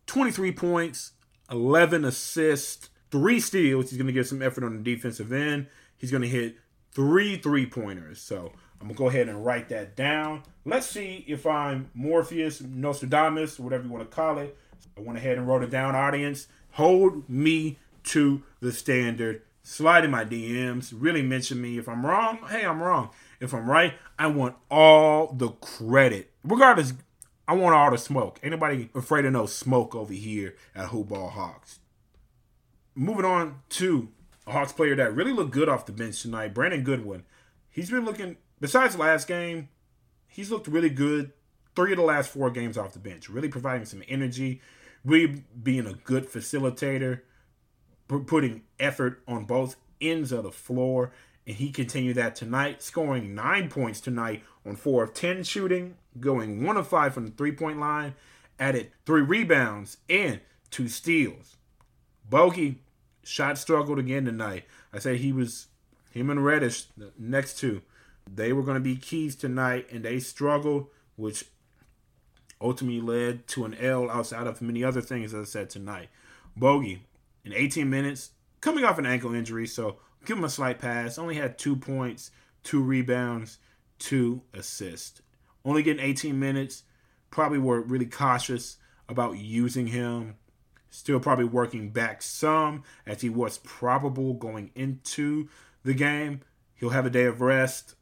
23 0.08 0.52
points, 0.52 1.14
11 1.52 2.06
assists, 2.06 2.90
three 3.12 3.40
steals. 3.40 3.90
He's 3.90 3.98
going 3.98 4.08
to 4.08 4.14
get 4.14 4.28
some 4.28 4.42
effort 4.42 4.64
on 4.64 4.78
the 4.78 4.96
defensive 4.96 5.32
end. 5.32 5.68
He's 5.98 6.12
going 6.12 6.24
to 6.24 6.30
hit 6.30 6.58
three 6.92 7.38
three 7.38 7.66
pointers. 7.66 8.22
So 8.22 8.52
I'm 8.80 8.88
going 8.88 8.96
to 8.96 8.98
go 8.98 9.08
ahead 9.08 9.30
and 9.30 9.46
write 9.46 9.70
that 9.70 9.96
down. 9.96 10.44
Let's 10.66 10.88
see 10.88 11.24
if 11.28 11.46
I'm 11.46 11.90
Morpheus, 11.94 12.62
Nostradamus, 12.62 13.60
whatever 13.60 13.84
you 13.86 13.92
want 13.92 14.10
to 14.10 14.16
call 14.16 14.38
it. 14.40 14.58
I 14.98 15.02
went 15.02 15.18
ahead 15.18 15.38
and 15.38 15.48
wrote 15.48 15.64
it 15.64 15.70
down, 15.70 15.96
audience. 15.96 16.48
Hold 16.72 17.30
me 17.30 17.78
to 18.06 18.44
the 18.60 18.72
standard. 18.72 19.42
Slide 19.64 20.06
in 20.06 20.12
my 20.12 20.24
DMs. 20.24 20.94
Really 20.96 21.22
mention 21.22 21.62
me. 21.62 21.78
If 21.78 21.90
I'm 21.90 22.06
wrong, 22.06 22.40
hey, 22.50 22.66
I'm 22.66 22.82
wrong. 22.82 23.10
If 23.40 23.54
I'm 23.54 23.70
right, 23.70 23.94
I 24.18 24.28
want 24.28 24.56
all 24.72 25.34
the 25.34 25.50
credit. 25.50 26.32
Regardless, 26.44 26.94
I 27.48 27.54
want 27.54 27.76
all 27.76 27.92
the 27.92 27.98
smoke. 27.98 28.40
Anybody 28.44 28.90
afraid 28.94 29.26
of 29.26 29.34
no 29.34 29.46
smoke 29.46 29.96
over 29.96 30.14
here 30.14 30.56
at 30.76 30.90
Hoopball 30.90 31.32
Hawks? 31.32 31.80
Moving 32.94 33.26
on 33.26 33.62
to 33.70 34.10
a 34.46 34.52
Hawks 34.52 34.74
player 34.74 34.96
that 34.96 35.16
really 35.16 35.32
looked 35.32 35.52
good 35.52 35.70
off 35.70 35.86
the 35.86 35.92
bench 35.92 36.22
tonight, 36.22 36.54
Brandon 36.54 36.84
Goodwin. 36.84 37.24
He's 37.70 37.90
been 37.90 38.06
looking, 38.06 38.38
besides 38.60 38.98
last 38.98 39.28
game, 39.28 39.70
he's 40.28 40.52
looked 40.52 40.68
really 40.68 40.90
good 40.90 41.32
three 41.76 41.92
of 41.92 41.98
the 41.98 42.04
last 42.04 42.30
four 42.32 42.50
games 42.50 42.78
off 42.78 42.94
the 42.94 43.00
bench, 43.00 43.30
really 43.30 43.50
providing 43.50 43.86
some 43.86 44.02
energy, 44.10 44.62
really 45.06 45.44
being 45.62 45.86
a 45.86 45.94
good 45.94 46.28
facilitator, 46.28 47.22
putting 48.08 48.64
effort 48.80 49.22
on 49.28 49.46
both 49.46 49.76
ends 50.02 50.32
of 50.32 50.44
the 50.44 50.52
floor. 50.52 51.14
And 51.46 51.56
he 51.56 51.72
continued 51.72 52.18
that 52.18 52.36
tonight, 52.36 52.82
scoring 52.82 53.36
nine 53.36 53.70
points 53.70 54.02
tonight 54.02 54.44
on 54.68 54.76
four 54.76 55.04
of 55.04 55.14
10 55.14 55.44
shooting, 55.44 55.96
going 56.20 56.64
one 56.64 56.78
of 56.78 56.88
five 56.88 57.14
from 57.14 57.26
the 57.26 57.32
three 57.32 57.52
point 57.52 57.80
line, 57.80 58.14
added 58.60 58.92
three 59.06 59.22
rebounds 59.22 59.98
and 60.10 60.42
two 60.70 60.88
steals. 60.88 61.56
Bogey 62.30 62.82
shot 63.24 63.58
struggled 63.58 64.00
again 64.00 64.26
tonight. 64.26 64.66
I 64.92 65.00
said 65.00 65.18
he 65.18 65.32
was, 65.32 65.68
him 66.12 66.30
and 66.30 66.44
Reddish, 66.44 66.86
next 67.18 67.58
two, 67.60 67.82
they 68.34 68.52
were 68.52 68.64
going 68.64 68.76
to 68.76 68.82
be 68.82 68.96
keys 68.96 69.36
tonight, 69.36 69.88
and 69.92 70.04
they 70.04 70.20
struggled, 70.20 70.88
which 71.16 71.46
ultimately 72.60 73.02
led 73.02 73.48
to 73.48 73.66
an 73.66 73.76
L 73.76 74.10
outside 74.10 74.48
of 74.48 74.62
many 74.62 74.84
other 74.84 75.02
things, 75.02 75.34
as 75.34 75.42
I 75.42 75.46
said 75.46 75.70
tonight. 75.70 76.10
Bogey, 76.56 77.04
in 77.46 77.54
18 77.54 77.90
minutes, 77.90 78.32
coming 78.60 78.84
off 78.84 78.98
an 78.98 79.06
ankle 79.06 79.34
injury, 79.34 79.68
so 79.68 79.98
give 80.26 80.38
him 80.38 80.44
a 80.44 80.50
slight 80.50 80.80
pass. 80.80 81.18
Only 81.18 81.36
had 81.36 81.58
two 81.58 81.76
points, 81.76 82.32
two 82.64 82.82
rebounds, 82.82 83.60
two 84.00 84.42
assists. 84.54 85.22
Only 85.66 85.84
getting 85.84 86.04
18 86.04 86.40
minutes. 86.40 86.84
Probably 87.30 87.60
were 87.60 87.82
really 87.82 88.06
cautious 88.06 88.78
about 89.10 89.38
using 89.38 89.88
him. 89.88 90.36
Still 90.90 91.20
probably 91.20 91.46
working 91.46 91.90
back 91.90 92.22
some 92.22 92.84
as 93.06 93.22
he 93.22 93.30
was 93.30 93.58
probable 93.60 94.34
going 94.34 94.72
into 94.76 95.50
the 95.84 95.94
game. 95.94 96.42
He'll 96.76 96.92
have 96.92 97.06
a 97.06 97.12
day 97.12 97.26
of 97.26 97.42
rest, 97.42 97.96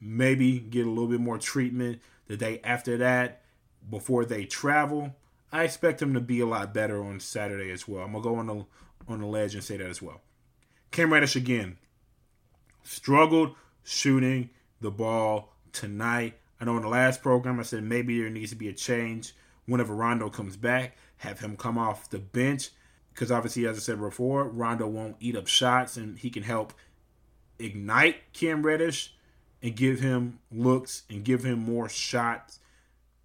maybe 0.00 0.58
get 0.58 0.86
a 0.86 0.90
little 0.90 1.08
bit 1.08 1.20
more 1.20 1.38
treatment 1.38 2.00
the 2.26 2.36
day 2.36 2.60
after 2.62 2.96
that 2.98 3.42
before 3.88 4.24
they 4.24 4.44
travel. 4.44 5.14
I 5.50 5.64
expect 5.64 6.02
him 6.02 6.14
to 6.14 6.20
be 6.20 6.40
a 6.40 6.46
lot 6.46 6.74
better 6.74 7.02
on 7.02 7.20
Saturday 7.20 7.70
as 7.70 7.88
well. 7.88 8.04
I'm 8.04 8.12
gonna 8.12 8.22
go 8.22 8.36
on 8.36 8.46
the 8.46 8.66
on 9.08 9.20
the 9.20 9.26
ledge 9.26 9.54
and 9.54 9.64
say 9.64 9.76
that 9.78 9.88
as 9.88 10.02
well. 10.02 10.20
Cam 10.90 11.12
Reddish 11.12 11.36
again 11.36 11.78
struggled 12.82 13.54
shooting 13.82 14.50
the 14.80 14.90
ball 14.90 15.52
tonight. 15.72 16.38
I 16.60 16.64
know 16.64 16.76
in 16.76 16.82
the 16.82 16.88
last 16.88 17.22
program 17.22 17.60
I 17.60 17.62
said 17.62 17.84
maybe 17.84 18.20
there 18.20 18.30
needs 18.30 18.50
to 18.50 18.56
be 18.56 18.68
a 18.68 18.72
change 18.72 19.34
whenever 19.66 19.94
Rondo 19.94 20.28
comes 20.28 20.56
back. 20.56 20.96
Have 21.18 21.40
him 21.40 21.56
come 21.56 21.78
off 21.78 22.10
the 22.10 22.18
bench 22.18 22.70
because 23.18 23.32
obviously, 23.32 23.66
as 23.66 23.76
I 23.76 23.80
said 23.80 23.98
before, 23.98 24.44
Rondo 24.44 24.86
won't 24.86 25.16
eat 25.18 25.34
up 25.34 25.48
shots 25.48 25.96
and 25.96 26.16
he 26.16 26.30
can 26.30 26.44
help 26.44 26.72
ignite 27.58 28.32
Cam 28.32 28.64
Reddish 28.64 29.12
and 29.60 29.74
give 29.74 29.98
him 29.98 30.38
looks 30.52 31.02
and 31.10 31.24
give 31.24 31.44
him 31.44 31.58
more 31.58 31.88
shots 31.88 32.60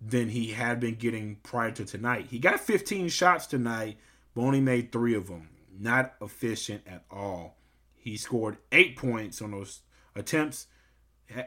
than 0.02 0.30
he 0.30 0.48
had 0.48 0.80
been 0.80 0.96
getting 0.96 1.36
prior 1.44 1.70
to 1.70 1.86
tonight. 1.86 2.28
He 2.32 2.40
got 2.40 2.60
15 2.60 3.10
shots 3.10 3.46
tonight, 3.46 3.98
but 4.34 4.42
only 4.42 4.62
made 4.62 4.92
three 4.92 5.14
of 5.14 5.28
them. 5.28 5.50
Not 5.80 6.16
efficient 6.20 6.82
at 6.88 7.04
all. 7.12 7.58
He 7.96 8.18
scored 8.18 8.58
eight 8.72 8.98
points 8.98 9.44
on 9.44 9.52
those 9.52 9.82
attempts, 10.16 10.66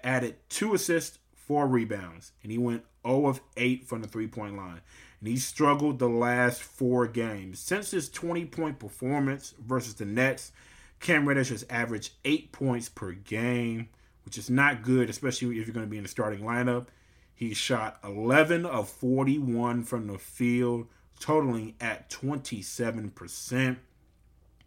added 0.03 0.37
two 0.49 0.75
assists, 0.75 1.19
four 1.35 1.67
rebounds, 1.67 2.33
and 2.43 2.51
he 2.51 2.59
went 2.59 2.85
0 3.07 3.27
of 3.27 3.41
8 3.57 3.87
from 3.87 4.03
the 4.03 4.09
three 4.09 4.27
point 4.27 4.57
line. 4.57 4.81
And 5.21 5.29
he 5.29 5.37
struggled 5.37 5.99
the 5.99 6.09
last 6.09 6.63
four 6.63 7.07
games. 7.07 7.59
Since 7.59 7.93
his 7.93 8.09
20 8.09 8.45
point 8.47 8.79
performance 8.79 9.55
versus 9.59 9.95
the 9.95 10.05
Nets, 10.05 10.53
Cam 11.01 11.27
Reddish 11.27 11.51
has 11.51 11.65
averaged 11.71 12.13
eight 12.25 12.53
points 12.53 12.89
per 12.89 13.13
game, 13.13 13.89
which 14.25 14.39
is 14.39 14.51
not 14.51 14.83
good, 14.83 15.09
especially 15.09 15.49
if 15.59 15.67
you're 15.67 15.75
going 15.75 15.87
to 15.87 15.91
be 15.91 15.99
in 15.99 16.03
the 16.03 16.09
starting 16.09 16.41
lineup. 16.41 16.87
He 17.35 17.53
shot 17.55 17.99
11 18.03 18.65
of 18.65 18.89
41 18.89 19.85
from 19.85 20.07
the 20.07 20.19
field, 20.19 20.87
totaling 21.21 21.75
at 21.81 22.09
27%. 22.11 23.77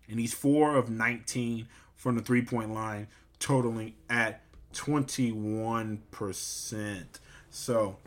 And 0.08 0.20
he's 0.20 0.34
4 0.34 0.76
of 0.76 0.90
19 0.90 1.68
from 1.96 2.16
the 2.16 2.22
three 2.22 2.44
point 2.44 2.74
line, 2.74 3.08
totaling 3.40 3.96
at 4.10 4.44
21%. 4.74 7.06
So 7.50 7.98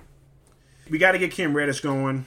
we 0.90 0.98
got 0.98 1.12
to 1.12 1.18
get 1.18 1.30
Cam 1.30 1.56
Reddish 1.56 1.80
going. 1.80 2.26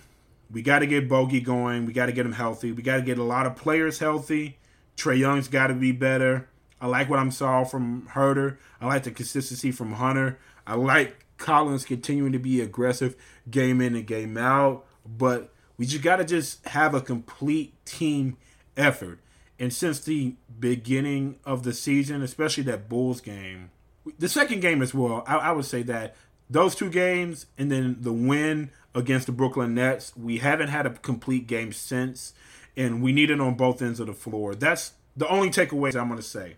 We 0.51 0.61
got 0.61 0.79
to 0.79 0.87
get 0.87 1.09
Bogey 1.09 1.41
going. 1.41 1.85
We 1.85 1.93
got 1.93 2.07
to 2.07 2.11
get 2.11 2.25
him 2.25 2.33
healthy. 2.33 2.71
We 2.71 2.83
got 2.83 2.97
to 2.97 3.01
get 3.01 3.17
a 3.17 3.23
lot 3.23 3.45
of 3.45 3.55
players 3.55 3.99
healthy. 3.99 4.57
Trae 4.97 5.17
Young's 5.17 5.47
got 5.47 5.67
to 5.67 5.73
be 5.73 5.91
better. 5.91 6.49
I 6.79 6.87
like 6.87 7.09
what 7.09 7.19
I'm 7.19 7.31
saw 7.31 7.63
from 7.63 8.07
Huerter. 8.13 8.57
I 8.79 8.87
like 8.87 9.03
the 9.03 9.11
consistency 9.11 9.71
from 9.71 9.93
Hunter. 9.93 10.39
I 10.67 10.75
like 10.75 11.25
Collins 11.37 11.85
continuing 11.85 12.31
to 12.31 12.39
be 12.39 12.61
aggressive 12.61 13.15
game 13.49 13.81
in 13.81 13.95
and 13.95 14.05
game 14.05 14.37
out, 14.37 14.85
but 15.05 15.53
we 15.77 15.85
just 15.85 16.03
got 16.03 16.17
to 16.17 16.25
just 16.25 16.65
have 16.67 16.93
a 16.93 17.01
complete 17.01 17.73
team 17.85 18.37
effort. 18.77 19.19
And 19.59 19.73
since 19.73 19.99
the 19.99 20.35
beginning 20.59 21.37
of 21.45 21.63
the 21.63 21.73
season, 21.73 22.21
especially 22.21 22.63
that 22.63 22.89
Bulls 22.89 23.21
game, 23.21 23.71
the 24.17 24.29
second 24.29 24.61
game 24.61 24.81
as 24.81 24.93
well. 24.93 25.23
I, 25.27 25.37
I 25.37 25.51
would 25.51 25.65
say 25.65 25.83
that 25.83 26.15
those 26.49 26.75
two 26.75 26.89
games 26.89 27.47
and 27.57 27.71
then 27.71 27.97
the 27.99 28.13
win 28.13 28.71
against 28.93 29.25
the 29.25 29.31
Brooklyn 29.31 29.73
Nets, 29.73 30.15
we 30.15 30.37
haven't 30.37 30.69
had 30.69 30.85
a 30.85 30.91
complete 30.91 31.47
game 31.47 31.73
since, 31.73 32.33
and 32.77 33.01
we 33.01 33.11
need 33.11 33.29
it 33.29 33.41
on 33.41 33.55
both 33.55 33.81
ends 33.81 33.99
of 33.99 34.07
the 34.07 34.13
floor. 34.13 34.55
That's 34.55 34.93
the 35.17 35.27
only 35.27 35.49
takeaways 35.49 35.99
I'm 35.99 36.07
going 36.07 36.17
to 36.17 36.23
say. 36.23 36.55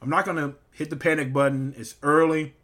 I'm 0.00 0.10
not 0.10 0.24
going 0.24 0.36
to 0.36 0.54
hit 0.72 0.90
the 0.90 0.96
panic 0.96 1.32
button. 1.32 1.74
It's 1.76 1.96
early. 2.02 2.54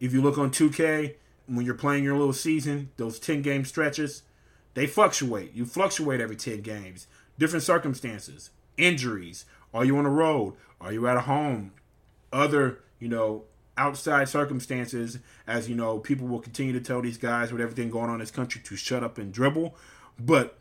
If 0.00 0.12
you 0.12 0.22
look 0.22 0.38
on 0.38 0.50
2K, 0.50 1.14
when 1.46 1.64
you're 1.64 1.74
playing 1.74 2.04
your 2.04 2.16
little 2.16 2.32
season, 2.32 2.90
those 2.96 3.18
10 3.18 3.42
game 3.42 3.64
stretches, 3.64 4.22
they 4.74 4.86
fluctuate. 4.86 5.54
You 5.54 5.66
fluctuate 5.66 6.20
every 6.20 6.36
10 6.36 6.62
games. 6.62 7.06
Different 7.38 7.62
circumstances, 7.62 8.50
injuries. 8.76 9.44
Are 9.74 9.84
you 9.84 9.96
on 9.98 10.04
the 10.04 10.10
road? 10.10 10.54
Are 10.80 10.92
you 10.92 11.06
at 11.06 11.22
home? 11.22 11.72
Other, 12.32 12.80
you 12.98 13.08
know, 13.08 13.44
outside 13.76 14.28
circumstances, 14.28 15.18
as 15.46 15.68
you 15.68 15.74
know, 15.74 15.98
people 15.98 16.26
will 16.26 16.40
continue 16.40 16.72
to 16.72 16.80
tell 16.80 17.00
these 17.00 17.18
guys 17.18 17.52
with 17.52 17.60
everything 17.60 17.90
going 17.90 18.08
on 18.08 18.14
in 18.14 18.20
this 18.20 18.30
country 18.30 18.60
to 18.64 18.76
shut 18.76 19.02
up 19.02 19.18
and 19.18 19.32
dribble. 19.32 19.74
But 20.18 20.58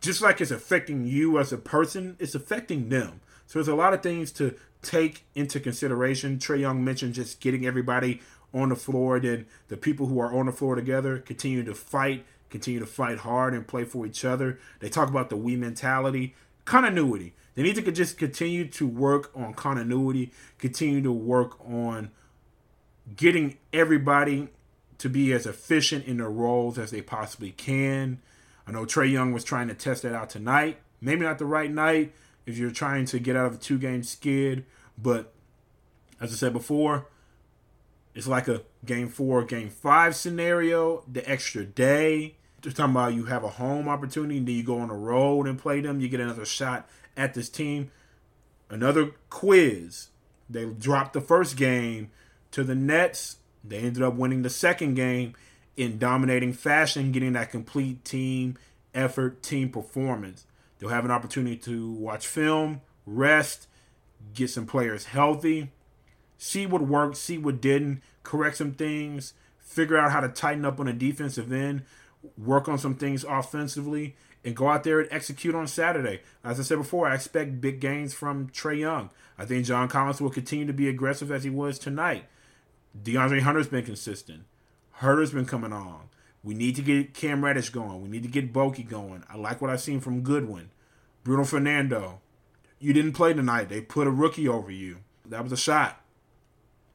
just 0.00 0.22
like 0.22 0.40
it's 0.40 0.50
affecting 0.50 1.04
you 1.04 1.38
as 1.38 1.52
a 1.52 1.58
person, 1.58 2.16
it's 2.18 2.34
affecting 2.34 2.88
them. 2.88 3.20
So 3.46 3.58
there's 3.58 3.68
a 3.68 3.74
lot 3.74 3.94
of 3.94 4.02
things 4.02 4.32
to 4.32 4.54
take 4.82 5.24
into 5.34 5.60
consideration. 5.60 6.38
Trae 6.38 6.60
Young 6.60 6.84
mentioned 6.84 7.14
just 7.14 7.40
getting 7.40 7.66
everybody 7.66 8.20
on 8.54 8.70
the 8.70 8.76
floor, 8.76 9.20
then 9.20 9.46
the 9.68 9.76
people 9.76 10.06
who 10.06 10.18
are 10.18 10.32
on 10.32 10.46
the 10.46 10.52
floor 10.52 10.74
together 10.74 11.18
continue 11.18 11.62
to 11.64 11.74
fight, 11.74 12.24
continue 12.48 12.80
to 12.80 12.86
fight 12.86 13.18
hard 13.18 13.52
and 13.52 13.66
play 13.66 13.84
for 13.84 14.06
each 14.06 14.24
other. 14.24 14.58
They 14.80 14.88
talk 14.88 15.08
about 15.08 15.28
the 15.28 15.36
we 15.36 15.56
mentality, 15.56 16.34
continuity. 16.64 17.34
They 17.54 17.62
need 17.62 17.76
to 17.76 17.92
just 17.92 18.18
continue 18.18 18.66
to 18.68 18.86
work 18.86 19.30
on 19.34 19.54
continuity, 19.54 20.32
continue 20.58 21.02
to 21.02 21.12
work 21.12 21.58
on 21.68 22.10
getting 23.14 23.58
everybody 23.72 24.48
to 24.98 25.08
be 25.08 25.32
as 25.32 25.46
efficient 25.46 26.06
in 26.06 26.16
their 26.16 26.30
roles 26.30 26.78
as 26.78 26.90
they 26.90 27.02
possibly 27.02 27.52
can. 27.52 28.20
I 28.66 28.72
know 28.72 28.84
Trae 28.84 29.10
Young 29.10 29.32
was 29.32 29.44
trying 29.44 29.68
to 29.68 29.74
test 29.74 30.02
that 30.02 30.14
out 30.14 30.30
tonight. 30.30 30.78
Maybe 31.00 31.22
not 31.22 31.38
the 31.38 31.44
right 31.44 31.70
night 31.70 32.12
if 32.46 32.56
you're 32.56 32.70
trying 32.70 33.04
to 33.06 33.18
get 33.18 33.36
out 33.36 33.46
of 33.46 33.54
a 33.54 33.58
two 33.58 33.78
game 33.78 34.02
skid, 34.02 34.64
but 34.96 35.32
as 36.20 36.32
I 36.32 36.36
said 36.36 36.52
before, 36.52 37.06
it's 38.14 38.26
like 38.26 38.48
a 38.48 38.62
game 38.84 39.08
four, 39.08 39.44
game 39.44 39.68
five 39.68 40.16
scenario, 40.16 41.04
the 41.10 41.28
extra 41.28 41.64
day. 41.64 42.36
Just 42.62 42.78
talking 42.78 42.92
about 42.92 43.12
you 43.12 43.26
have 43.26 43.44
a 43.44 43.48
home 43.48 43.88
opportunity, 43.88 44.38
and 44.38 44.48
then 44.48 44.54
you 44.54 44.62
go 44.62 44.78
on 44.78 44.88
the 44.88 44.94
road 44.94 45.46
and 45.46 45.58
play 45.58 45.80
them. 45.80 46.00
You 46.00 46.08
get 46.08 46.20
another 46.20 46.46
shot 46.46 46.88
at 47.16 47.34
this 47.34 47.50
team. 47.50 47.90
Another 48.70 49.12
quiz. 49.28 50.08
They 50.48 50.64
dropped 50.64 51.12
the 51.12 51.20
first 51.20 51.56
game 51.56 52.10
to 52.56 52.64
the 52.64 52.74
Nets. 52.74 53.36
They 53.62 53.76
ended 53.76 54.02
up 54.02 54.14
winning 54.14 54.40
the 54.40 54.48
second 54.48 54.94
game 54.94 55.34
in 55.76 55.98
dominating 55.98 56.54
fashion, 56.54 57.12
getting 57.12 57.34
that 57.34 57.50
complete 57.50 58.02
team 58.02 58.56
effort, 58.94 59.42
team 59.42 59.68
performance. 59.68 60.46
They'll 60.78 60.88
have 60.88 61.04
an 61.04 61.10
opportunity 61.10 61.56
to 61.58 61.90
watch 61.92 62.26
film, 62.26 62.80
rest, 63.04 63.68
get 64.32 64.48
some 64.48 64.64
players 64.64 65.04
healthy, 65.04 65.70
see 66.38 66.66
what 66.66 66.80
worked, 66.80 67.18
see 67.18 67.36
what 67.36 67.60
didn't, 67.60 68.00
correct 68.22 68.56
some 68.56 68.72
things, 68.72 69.34
figure 69.58 69.98
out 69.98 70.10
how 70.10 70.20
to 70.20 70.28
tighten 70.28 70.64
up 70.64 70.80
on 70.80 70.86
the 70.86 70.94
defensive 70.94 71.52
end, 71.52 71.82
work 72.38 72.70
on 72.70 72.78
some 72.78 72.94
things 72.94 73.22
offensively, 73.22 74.16
and 74.46 74.56
go 74.56 74.68
out 74.68 74.82
there 74.82 75.00
and 75.00 75.12
execute 75.12 75.54
on 75.54 75.66
Saturday. 75.66 76.22
As 76.42 76.58
I 76.58 76.62
said 76.62 76.78
before, 76.78 77.06
I 77.06 77.16
expect 77.16 77.60
big 77.60 77.80
gains 77.80 78.14
from 78.14 78.48
Trae 78.48 78.78
Young. 78.78 79.10
I 79.36 79.44
think 79.44 79.66
John 79.66 79.88
Collins 79.88 80.22
will 80.22 80.30
continue 80.30 80.66
to 80.66 80.72
be 80.72 80.88
aggressive 80.88 81.30
as 81.30 81.44
he 81.44 81.50
was 81.50 81.78
tonight. 81.78 82.24
DeAndre 83.02 83.40
Hunter's 83.40 83.68
been 83.68 83.84
consistent. 83.84 84.44
Huerter's 85.00 85.32
been 85.32 85.46
coming 85.46 85.72
on. 85.72 86.08
We 86.42 86.54
need 86.54 86.76
to 86.76 86.82
get 86.82 87.12
Cam 87.12 87.44
Reddish 87.44 87.70
going. 87.70 88.00
We 88.00 88.08
need 88.08 88.22
to 88.22 88.28
get 88.28 88.52
Bogi 88.52 88.88
going. 88.88 89.24
I 89.28 89.36
like 89.36 89.60
what 89.60 89.70
I've 89.70 89.80
seen 89.80 90.00
from 90.00 90.20
Goodwin. 90.20 90.70
Bruno 91.24 91.44
Fernando. 91.44 92.20
You 92.78 92.92
didn't 92.92 93.12
play 93.14 93.32
tonight. 93.32 93.68
They 93.68 93.80
put 93.80 94.06
a 94.06 94.10
rookie 94.10 94.48
over 94.48 94.70
you. 94.70 94.98
That 95.28 95.42
was 95.42 95.52
a 95.52 95.56
shot. 95.56 96.00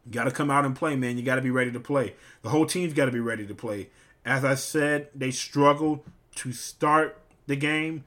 You 0.05 0.11
got 0.13 0.23
to 0.23 0.31
come 0.31 0.49
out 0.49 0.65
and 0.65 0.75
play, 0.75 0.95
man. 0.95 1.17
You 1.17 1.23
got 1.23 1.35
to 1.35 1.41
be 1.41 1.51
ready 1.51 1.71
to 1.71 1.79
play. 1.79 2.15
The 2.41 2.49
whole 2.49 2.65
team's 2.65 2.93
got 2.93 3.05
to 3.05 3.11
be 3.11 3.19
ready 3.19 3.45
to 3.45 3.53
play. 3.53 3.89
As 4.25 4.45
I 4.45 4.55
said, 4.55 5.09
they 5.13 5.31
struggled 5.31 6.03
to 6.35 6.53
start 6.53 7.19
the 7.47 7.55
game, 7.55 8.05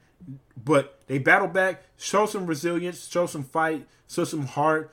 but 0.61 0.99
they 1.07 1.19
battled 1.19 1.53
back, 1.53 1.83
show 1.97 2.25
some 2.25 2.47
resilience, 2.47 3.07
show 3.07 3.27
some 3.27 3.43
fight, 3.43 3.87
show 4.07 4.23
some 4.23 4.47
heart, 4.47 4.91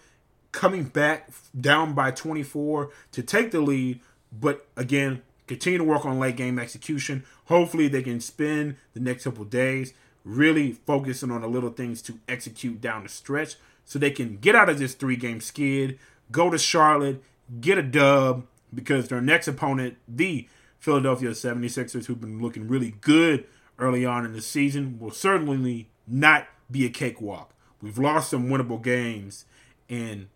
coming 0.53 0.85
back 0.85 1.31
down 1.59 1.95
by 1.95 2.11
24 2.11 2.91
to 3.13 3.23
take 3.23 3.51
the 3.51 3.61
lead. 3.61 4.01
But 4.31 4.67
again, 4.77 5.23
continue 5.47 5.79
to 5.79 5.85
work 5.85 6.05
on 6.07 6.19
late 6.19 6.37
game 6.37 6.59
execution. 6.59 7.25
Hopefully, 7.47 7.89
they 7.89 8.03
can 8.03 8.21
spend 8.21 8.77
the 8.95 9.01
next 9.01 9.25
couple 9.25 9.45
days 9.45 9.93
really 10.25 10.73
focusing 10.73 11.31
on 11.31 11.41
the 11.41 11.49
little 11.49 11.71
things 11.71 12.01
to 12.03 12.19
execute 12.29 12.81
down 12.81 13.03
the 13.03 13.09
stretch 13.09 13.57
so 13.85 13.99
they 13.99 14.11
can 14.11 14.37
get 14.37 14.55
out 14.55 14.69
of 14.69 14.79
this 14.79 14.95
three 14.95 15.17
game 15.17 15.41
skid, 15.41 15.99
go 16.31 16.51
to 16.51 16.59
Charlotte, 16.59 17.23
get 17.61 17.79
a 17.79 17.83
dub 17.83 18.47
because 18.73 19.09
their 19.09 19.21
next 19.21 19.49
opponent, 19.49 19.97
the 20.09 20.49
Philadelphia 20.79 21.31
76ers, 21.31 22.07
who've 22.07 22.21
been 22.21 22.41
looking 22.41 22.69
really 22.69 22.95
good 23.01 23.45
early 23.79 24.05
on 24.05 24.25
in 24.25 24.33
the 24.33 24.41
season, 24.41 24.99
will 24.99 25.11
certainly 25.11 25.89
not 26.07 26.47
be 26.71 26.87
a 26.87 26.89
cakewalk. 26.89 27.53
We've 27.81 27.99
lost 27.99 28.31
some 28.31 28.49
winnable 28.49 28.83
games, 28.83 29.45
and 29.89 30.29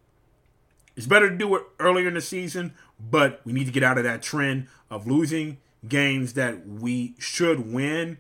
it's 0.96 1.06
better 1.06 1.28
to 1.28 1.37
do 1.37 1.54
it 1.56 1.62
earlier 1.78 2.09
in 2.09 2.14
the 2.14 2.20
season, 2.20 2.74
but 2.98 3.40
we 3.44 3.52
need 3.52 3.66
to 3.66 3.72
get 3.72 3.82
out 3.82 3.98
of 3.98 4.04
that 4.04 4.22
trend 4.22 4.68
of 4.90 5.06
losing 5.06 5.59
games 5.87 6.32
that 6.32 6.66
we 6.66 7.14
should 7.18 7.72
win. 7.72 8.18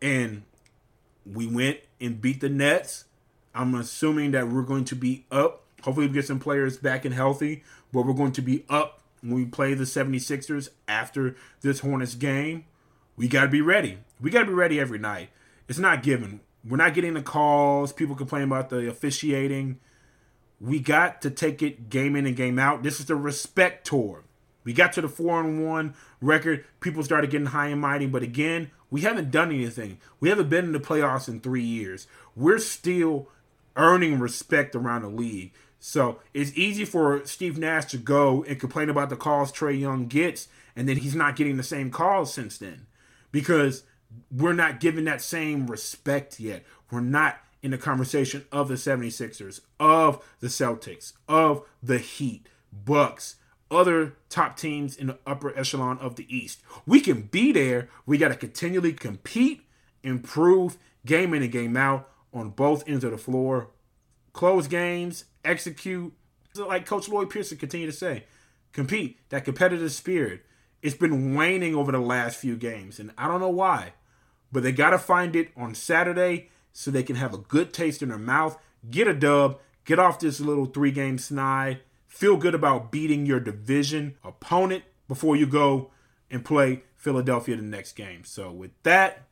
And 0.00 0.42
we 1.24 1.46
went 1.46 1.80
and 2.00 2.20
beat 2.20 2.40
the 2.40 2.48
Nets. 2.48 3.04
I'm 3.54 3.74
assuming 3.74 4.32
that 4.32 4.48
we're 4.48 4.62
going 4.62 4.84
to 4.86 4.96
be 4.96 5.24
up. 5.30 5.64
Hopefully, 5.82 6.06
we 6.06 6.12
get 6.12 6.26
some 6.26 6.38
players 6.38 6.76
back 6.76 7.04
and 7.04 7.14
healthy, 7.14 7.64
but 7.92 8.06
we're 8.06 8.12
going 8.12 8.32
to 8.32 8.42
be 8.42 8.64
up 8.68 9.00
when 9.20 9.34
we 9.34 9.44
play 9.44 9.74
the 9.74 9.84
76ers 9.84 10.68
after 10.86 11.36
this 11.60 11.80
Hornets 11.80 12.14
game. 12.14 12.64
We 13.16 13.28
got 13.28 13.42
to 13.42 13.48
be 13.48 13.60
ready. 13.60 13.98
We 14.20 14.30
got 14.30 14.40
to 14.40 14.46
be 14.46 14.52
ready 14.52 14.80
every 14.80 14.98
night. 14.98 15.30
It's 15.68 15.78
not 15.78 16.02
given. 16.02 16.40
We're 16.64 16.76
not 16.76 16.94
getting 16.94 17.14
the 17.14 17.22
calls. 17.22 17.92
People 17.92 18.14
complain 18.14 18.44
about 18.44 18.70
the 18.70 18.88
officiating. 18.88 19.80
We 20.62 20.78
got 20.78 21.20
to 21.22 21.30
take 21.30 21.60
it 21.60 21.90
game 21.90 22.14
in 22.14 22.24
and 22.24 22.36
game 22.36 22.56
out. 22.56 22.84
This 22.84 23.00
is 23.00 23.06
the 23.06 23.16
respect 23.16 23.84
tour. 23.84 24.22
We 24.62 24.72
got 24.72 24.92
to 24.92 25.00
the 25.00 25.08
four 25.08 25.40
and 25.40 25.66
one 25.66 25.94
record. 26.20 26.64
People 26.78 27.02
started 27.02 27.30
getting 27.30 27.48
high 27.48 27.66
and 27.66 27.80
mighty, 27.80 28.06
but 28.06 28.22
again, 28.22 28.70
we 28.88 29.00
haven't 29.00 29.32
done 29.32 29.50
anything. 29.50 29.98
We 30.20 30.28
haven't 30.28 30.50
been 30.50 30.66
in 30.66 30.72
the 30.72 30.78
playoffs 30.78 31.28
in 31.28 31.40
three 31.40 31.64
years. 31.64 32.06
We're 32.36 32.58
still 32.60 33.28
earning 33.74 34.20
respect 34.20 34.76
around 34.76 35.02
the 35.02 35.08
league. 35.08 35.52
So 35.80 36.20
it's 36.32 36.56
easy 36.56 36.84
for 36.84 37.24
Steve 37.26 37.58
Nash 37.58 37.86
to 37.86 37.98
go 37.98 38.44
and 38.44 38.60
complain 38.60 38.88
about 38.88 39.10
the 39.10 39.16
calls 39.16 39.50
Trae 39.50 39.80
Young 39.80 40.06
gets, 40.06 40.46
and 40.76 40.88
then 40.88 40.98
he's 40.98 41.16
not 41.16 41.34
getting 41.34 41.56
the 41.56 41.64
same 41.64 41.90
calls 41.90 42.32
since 42.32 42.56
then 42.56 42.86
because 43.32 43.82
we're 44.30 44.52
not 44.52 44.78
giving 44.78 45.06
that 45.06 45.22
same 45.22 45.66
respect 45.66 46.38
yet. 46.38 46.62
We're 46.88 47.00
not 47.00 47.40
in 47.62 47.70
the 47.70 47.78
conversation 47.78 48.44
of 48.50 48.68
the 48.68 48.74
76ers, 48.74 49.60
of 49.78 50.24
the 50.40 50.48
Celtics, 50.48 51.12
of 51.28 51.64
the 51.82 51.98
Heat, 51.98 52.48
Bucks, 52.72 53.36
other 53.70 54.16
top 54.28 54.56
teams 54.56 54.96
in 54.96 55.06
the 55.06 55.18
upper 55.26 55.56
echelon 55.56 55.98
of 55.98 56.16
the 56.16 56.26
East. 56.34 56.60
We 56.86 57.00
can 57.00 57.22
be 57.22 57.52
there. 57.52 57.88
We 58.04 58.18
got 58.18 58.28
to 58.28 58.34
continually 58.34 58.92
compete, 58.92 59.62
improve, 60.02 60.76
game 61.06 61.34
in 61.34 61.42
and 61.42 61.52
game 61.52 61.76
out 61.76 62.08
on 62.34 62.50
both 62.50 62.88
ends 62.88 63.04
of 63.04 63.12
the 63.12 63.18
floor. 63.18 63.70
Close 64.32 64.66
games, 64.66 65.24
execute. 65.44 66.12
Like 66.54 66.84
Coach 66.84 67.08
Lloyd 67.08 67.30
Pearson 67.30 67.58
continue 67.58 67.86
to 67.86 67.96
say, 67.96 68.24
compete. 68.72 69.18
That 69.30 69.44
competitive 69.44 69.92
spirit. 69.92 70.44
It's 70.82 70.96
been 70.96 71.34
waning 71.34 71.74
over 71.76 71.92
the 71.92 72.00
last 72.00 72.36
few 72.36 72.56
games, 72.56 72.98
and 72.98 73.12
I 73.16 73.28
don't 73.28 73.40
know 73.40 73.48
why, 73.48 73.92
but 74.50 74.64
they 74.64 74.72
got 74.72 74.90
to 74.90 74.98
find 74.98 75.36
it 75.36 75.50
on 75.56 75.76
Saturday 75.76 76.50
so 76.72 76.90
they 76.90 77.02
can 77.02 77.16
have 77.16 77.34
a 77.34 77.38
good 77.38 77.72
taste 77.72 78.02
in 78.02 78.08
their 78.08 78.18
mouth, 78.18 78.58
get 78.90 79.06
a 79.06 79.14
dub, 79.14 79.58
get 79.84 79.98
off 79.98 80.18
this 80.18 80.40
little 80.40 80.66
three 80.66 80.90
game 80.90 81.18
snide 81.18 81.80
Feel 82.12 82.36
good 82.36 82.54
about 82.54 82.92
beating 82.92 83.24
your 83.24 83.40
division 83.40 84.16
opponent 84.22 84.84
before 85.08 85.34
you 85.34 85.46
go 85.46 85.90
and 86.30 86.44
play 86.44 86.82
Philadelphia 86.94 87.56
the 87.56 87.62
next 87.62 87.94
game. 87.94 88.22
So, 88.24 88.52
with 88.52 88.70
that, 88.82 89.22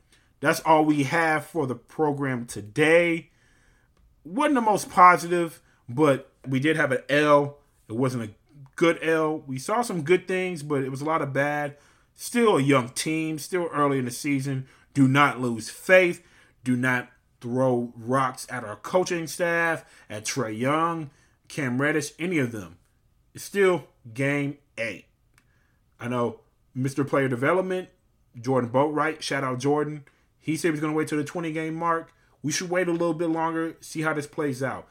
that's 0.40 0.60
all 0.60 0.86
we 0.86 1.02
have 1.02 1.44
for 1.44 1.66
the 1.66 1.74
program 1.74 2.46
today. 2.46 3.28
Wasn't 4.24 4.54
the 4.54 4.62
most 4.62 4.88
positive, 4.88 5.60
but 5.90 6.32
we 6.48 6.58
did 6.58 6.76
have 6.76 6.90
an 6.90 7.02
L. 7.10 7.58
It 7.86 7.96
wasn't 7.96 8.24
a 8.24 8.30
good 8.76 8.98
L. 9.02 9.44
We 9.46 9.58
saw 9.58 9.82
some 9.82 10.00
good 10.00 10.26
things, 10.26 10.62
but 10.62 10.82
it 10.82 10.88
was 10.88 11.02
a 11.02 11.06
lot 11.06 11.20
of 11.20 11.34
bad. 11.34 11.76
Still 12.14 12.56
a 12.56 12.62
young 12.62 12.88
team, 12.88 13.38
still 13.38 13.68
early 13.74 13.98
in 13.98 14.06
the 14.06 14.10
season. 14.10 14.66
Do 14.94 15.06
not 15.06 15.38
lose 15.38 15.68
faith. 15.68 16.24
Do 16.64 16.76
not 16.76 17.10
throw 17.40 17.92
rocks 17.96 18.46
at 18.50 18.64
our 18.64 18.76
coaching 18.76 19.26
staff, 19.26 19.84
at 20.08 20.24
Trae 20.24 20.56
Young. 20.56 21.10
Cam 21.50 21.80
Reddish, 21.80 22.12
any 22.18 22.38
of 22.38 22.52
them. 22.52 22.78
it's 23.34 23.42
still 23.42 23.88
game 24.14 24.58
eight. 24.78 25.06
I 25.98 26.06
know 26.06 26.40
Mr. 26.76 27.06
Player 27.06 27.28
Development, 27.28 27.88
Jordan 28.40 28.70
Boatwright, 28.70 29.20
shout 29.20 29.42
out 29.42 29.58
Jordan. 29.58 30.04
He 30.38 30.56
said 30.56 30.70
he's 30.70 30.80
going 30.80 30.92
to 30.92 30.96
wait 30.96 31.08
till 31.08 31.18
the 31.18 31.24
20 31.24 31.52
game 31.52 31.74
mark. 31.74 32.12
We 32.42 32.52
should 32.52 32.70
wait 32.70 32.88
a 32.88 32.92
little 32.92 33.14
bit 33.14 33.28
longer, 33.28 33.76
see 33.80 34.02
how 34.02 34.14
this 34.14 34.28
plays 34.28 34.62
out. 34.62 34.88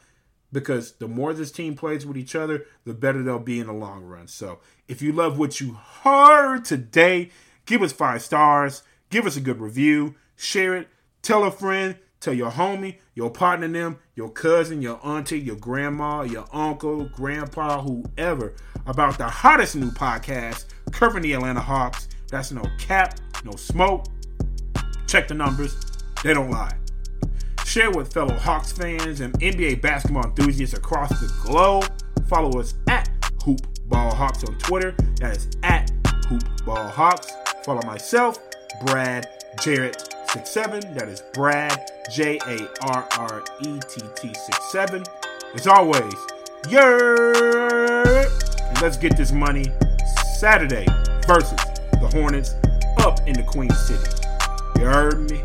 Because 0.52 0.94
the 0.94 1.08
more 1.08 1.34
this 1.34 1.52
team 1.52 1.76
plays 1.76 2.06
with 2.06 2.18
each 2.18 2.36
other, 2.36 2.66
the 2.84 2.94
better 2.94 3.24
they'll 3.24 3.40
be 3.40 3.60
in 3.60 3.68
the 3.68 3.74
long 3.74 4.04
run. 4.04 4.28
So 4.28 4.60
if 4.88 5.02
you 5.02 5.14
love 5.14 5.40
what 5.40 5.62
you 5.62 5.74
heard 5.74 6.66
today, 6.66 7.30
give 7.66 7.82
us 7.82 7.94
five 7.94 8.22
stars, 8.22 8.84
give 9.10 9.26
us 9.26 9.38
a 9.38 9.42
good 9.42 9.62
review, 9.62 10.16
share 10.36 10.76
it, 10.76 10.90
tell 11.22 11.44
a 11.44 11.52
friend, 11.52 11.96
tell 12.20 12.34
your 12.34 12.52
homie, 12.52 12.98
your 13.14 13.30
partner, 13.30 13.68
them, 13.68 13.98
your 14.16 14.30
cousin, 14.30 14.82
your 14.82 15.00
auntie, 15.04 15.40
your 15.40 15.56
grandma, 15.56 16.22
your 16.22 16.46
uncle, 16.52 17.06
grandpa, 17.16 17.82
whoever 17.82 18.54
about 18.86 19.18
the 19.18 19.28
hottest 19.28 19.76
new 19.76 19.92
podcast 19.92 20.66
covering 20.92 21.24
the 21.24 21.34
Atlanta 21.34 21.62
Hawks. 21.62 22.08
That's 22.30 22.52
no 22.52 22.64
cap, 22.78 23.20
no 23.44 23.54
smoke. 23.54 24.06
Check 25.08 25.28
the 25.28 25.34
numbers, 25.34 25.78
they 26.24 26.34
don't 26.34 26.52
lie. 26.52 26.76
Share 27.66 27.92
with 27.92 28.12
fellow 28.12 28.36
Hawks 28.36 28.72
fans 28.72 29.22
and 29.22 29.34
NBA 29.40 29.82
basketball 29.82 30.26
enthusiasts 30.26 30.76
across 30.76 31.10
the 31.10 31.32
globe. 31.44 31.86
Follow 32.28 32.60
us 32.60 32.74
at 32.90 33.10
Hoop 33.46 33.62
Ball 33.88 34.14
Hawks 34.14 34.44
on 34.44 34.58
Twitter. 34.58 34.92
That 35.20 35.38
is 35.38 35.50
at 35.64 35.90
Hoop 36.28 36.44
Ball 36.66 36.88
Hawks. 36.88 37.32
Follow 37.64 37.82
myself, 37.84 38.40
Brad 38.86 39.28
Jarrett 39.62 40.16
67. 40.32 40.94
That 40.94 41.08
is 41.08 41.22
Brad 41.34 41.90
J 42.12 42.38
A 42.46 42.68
R 42.84 43.08
R 43.18 43.44
E 43.62 43.80
T 43.80 44.02
T 44.16 44.32
67. 44.32 45.04
As 45.56 45.66
always, 45.66 46.14
yer. 46.70 48.30
Let's 48.80 48.96
get 48.96 49.18
this 49.18 49.32
money 49.32 49.66
Saturday 50.38 50.86
versus 51.26 51.60
the 51.94 52.10
Hornets 52.14 52.56
up 53.00 53.20
in 53.28 53.34
the 53.34 53.44
Queen 53.44 53.72
City. 53.72 54.08
You 54.78 54.86
heard 54.86 55.32
me? 55.32 55.42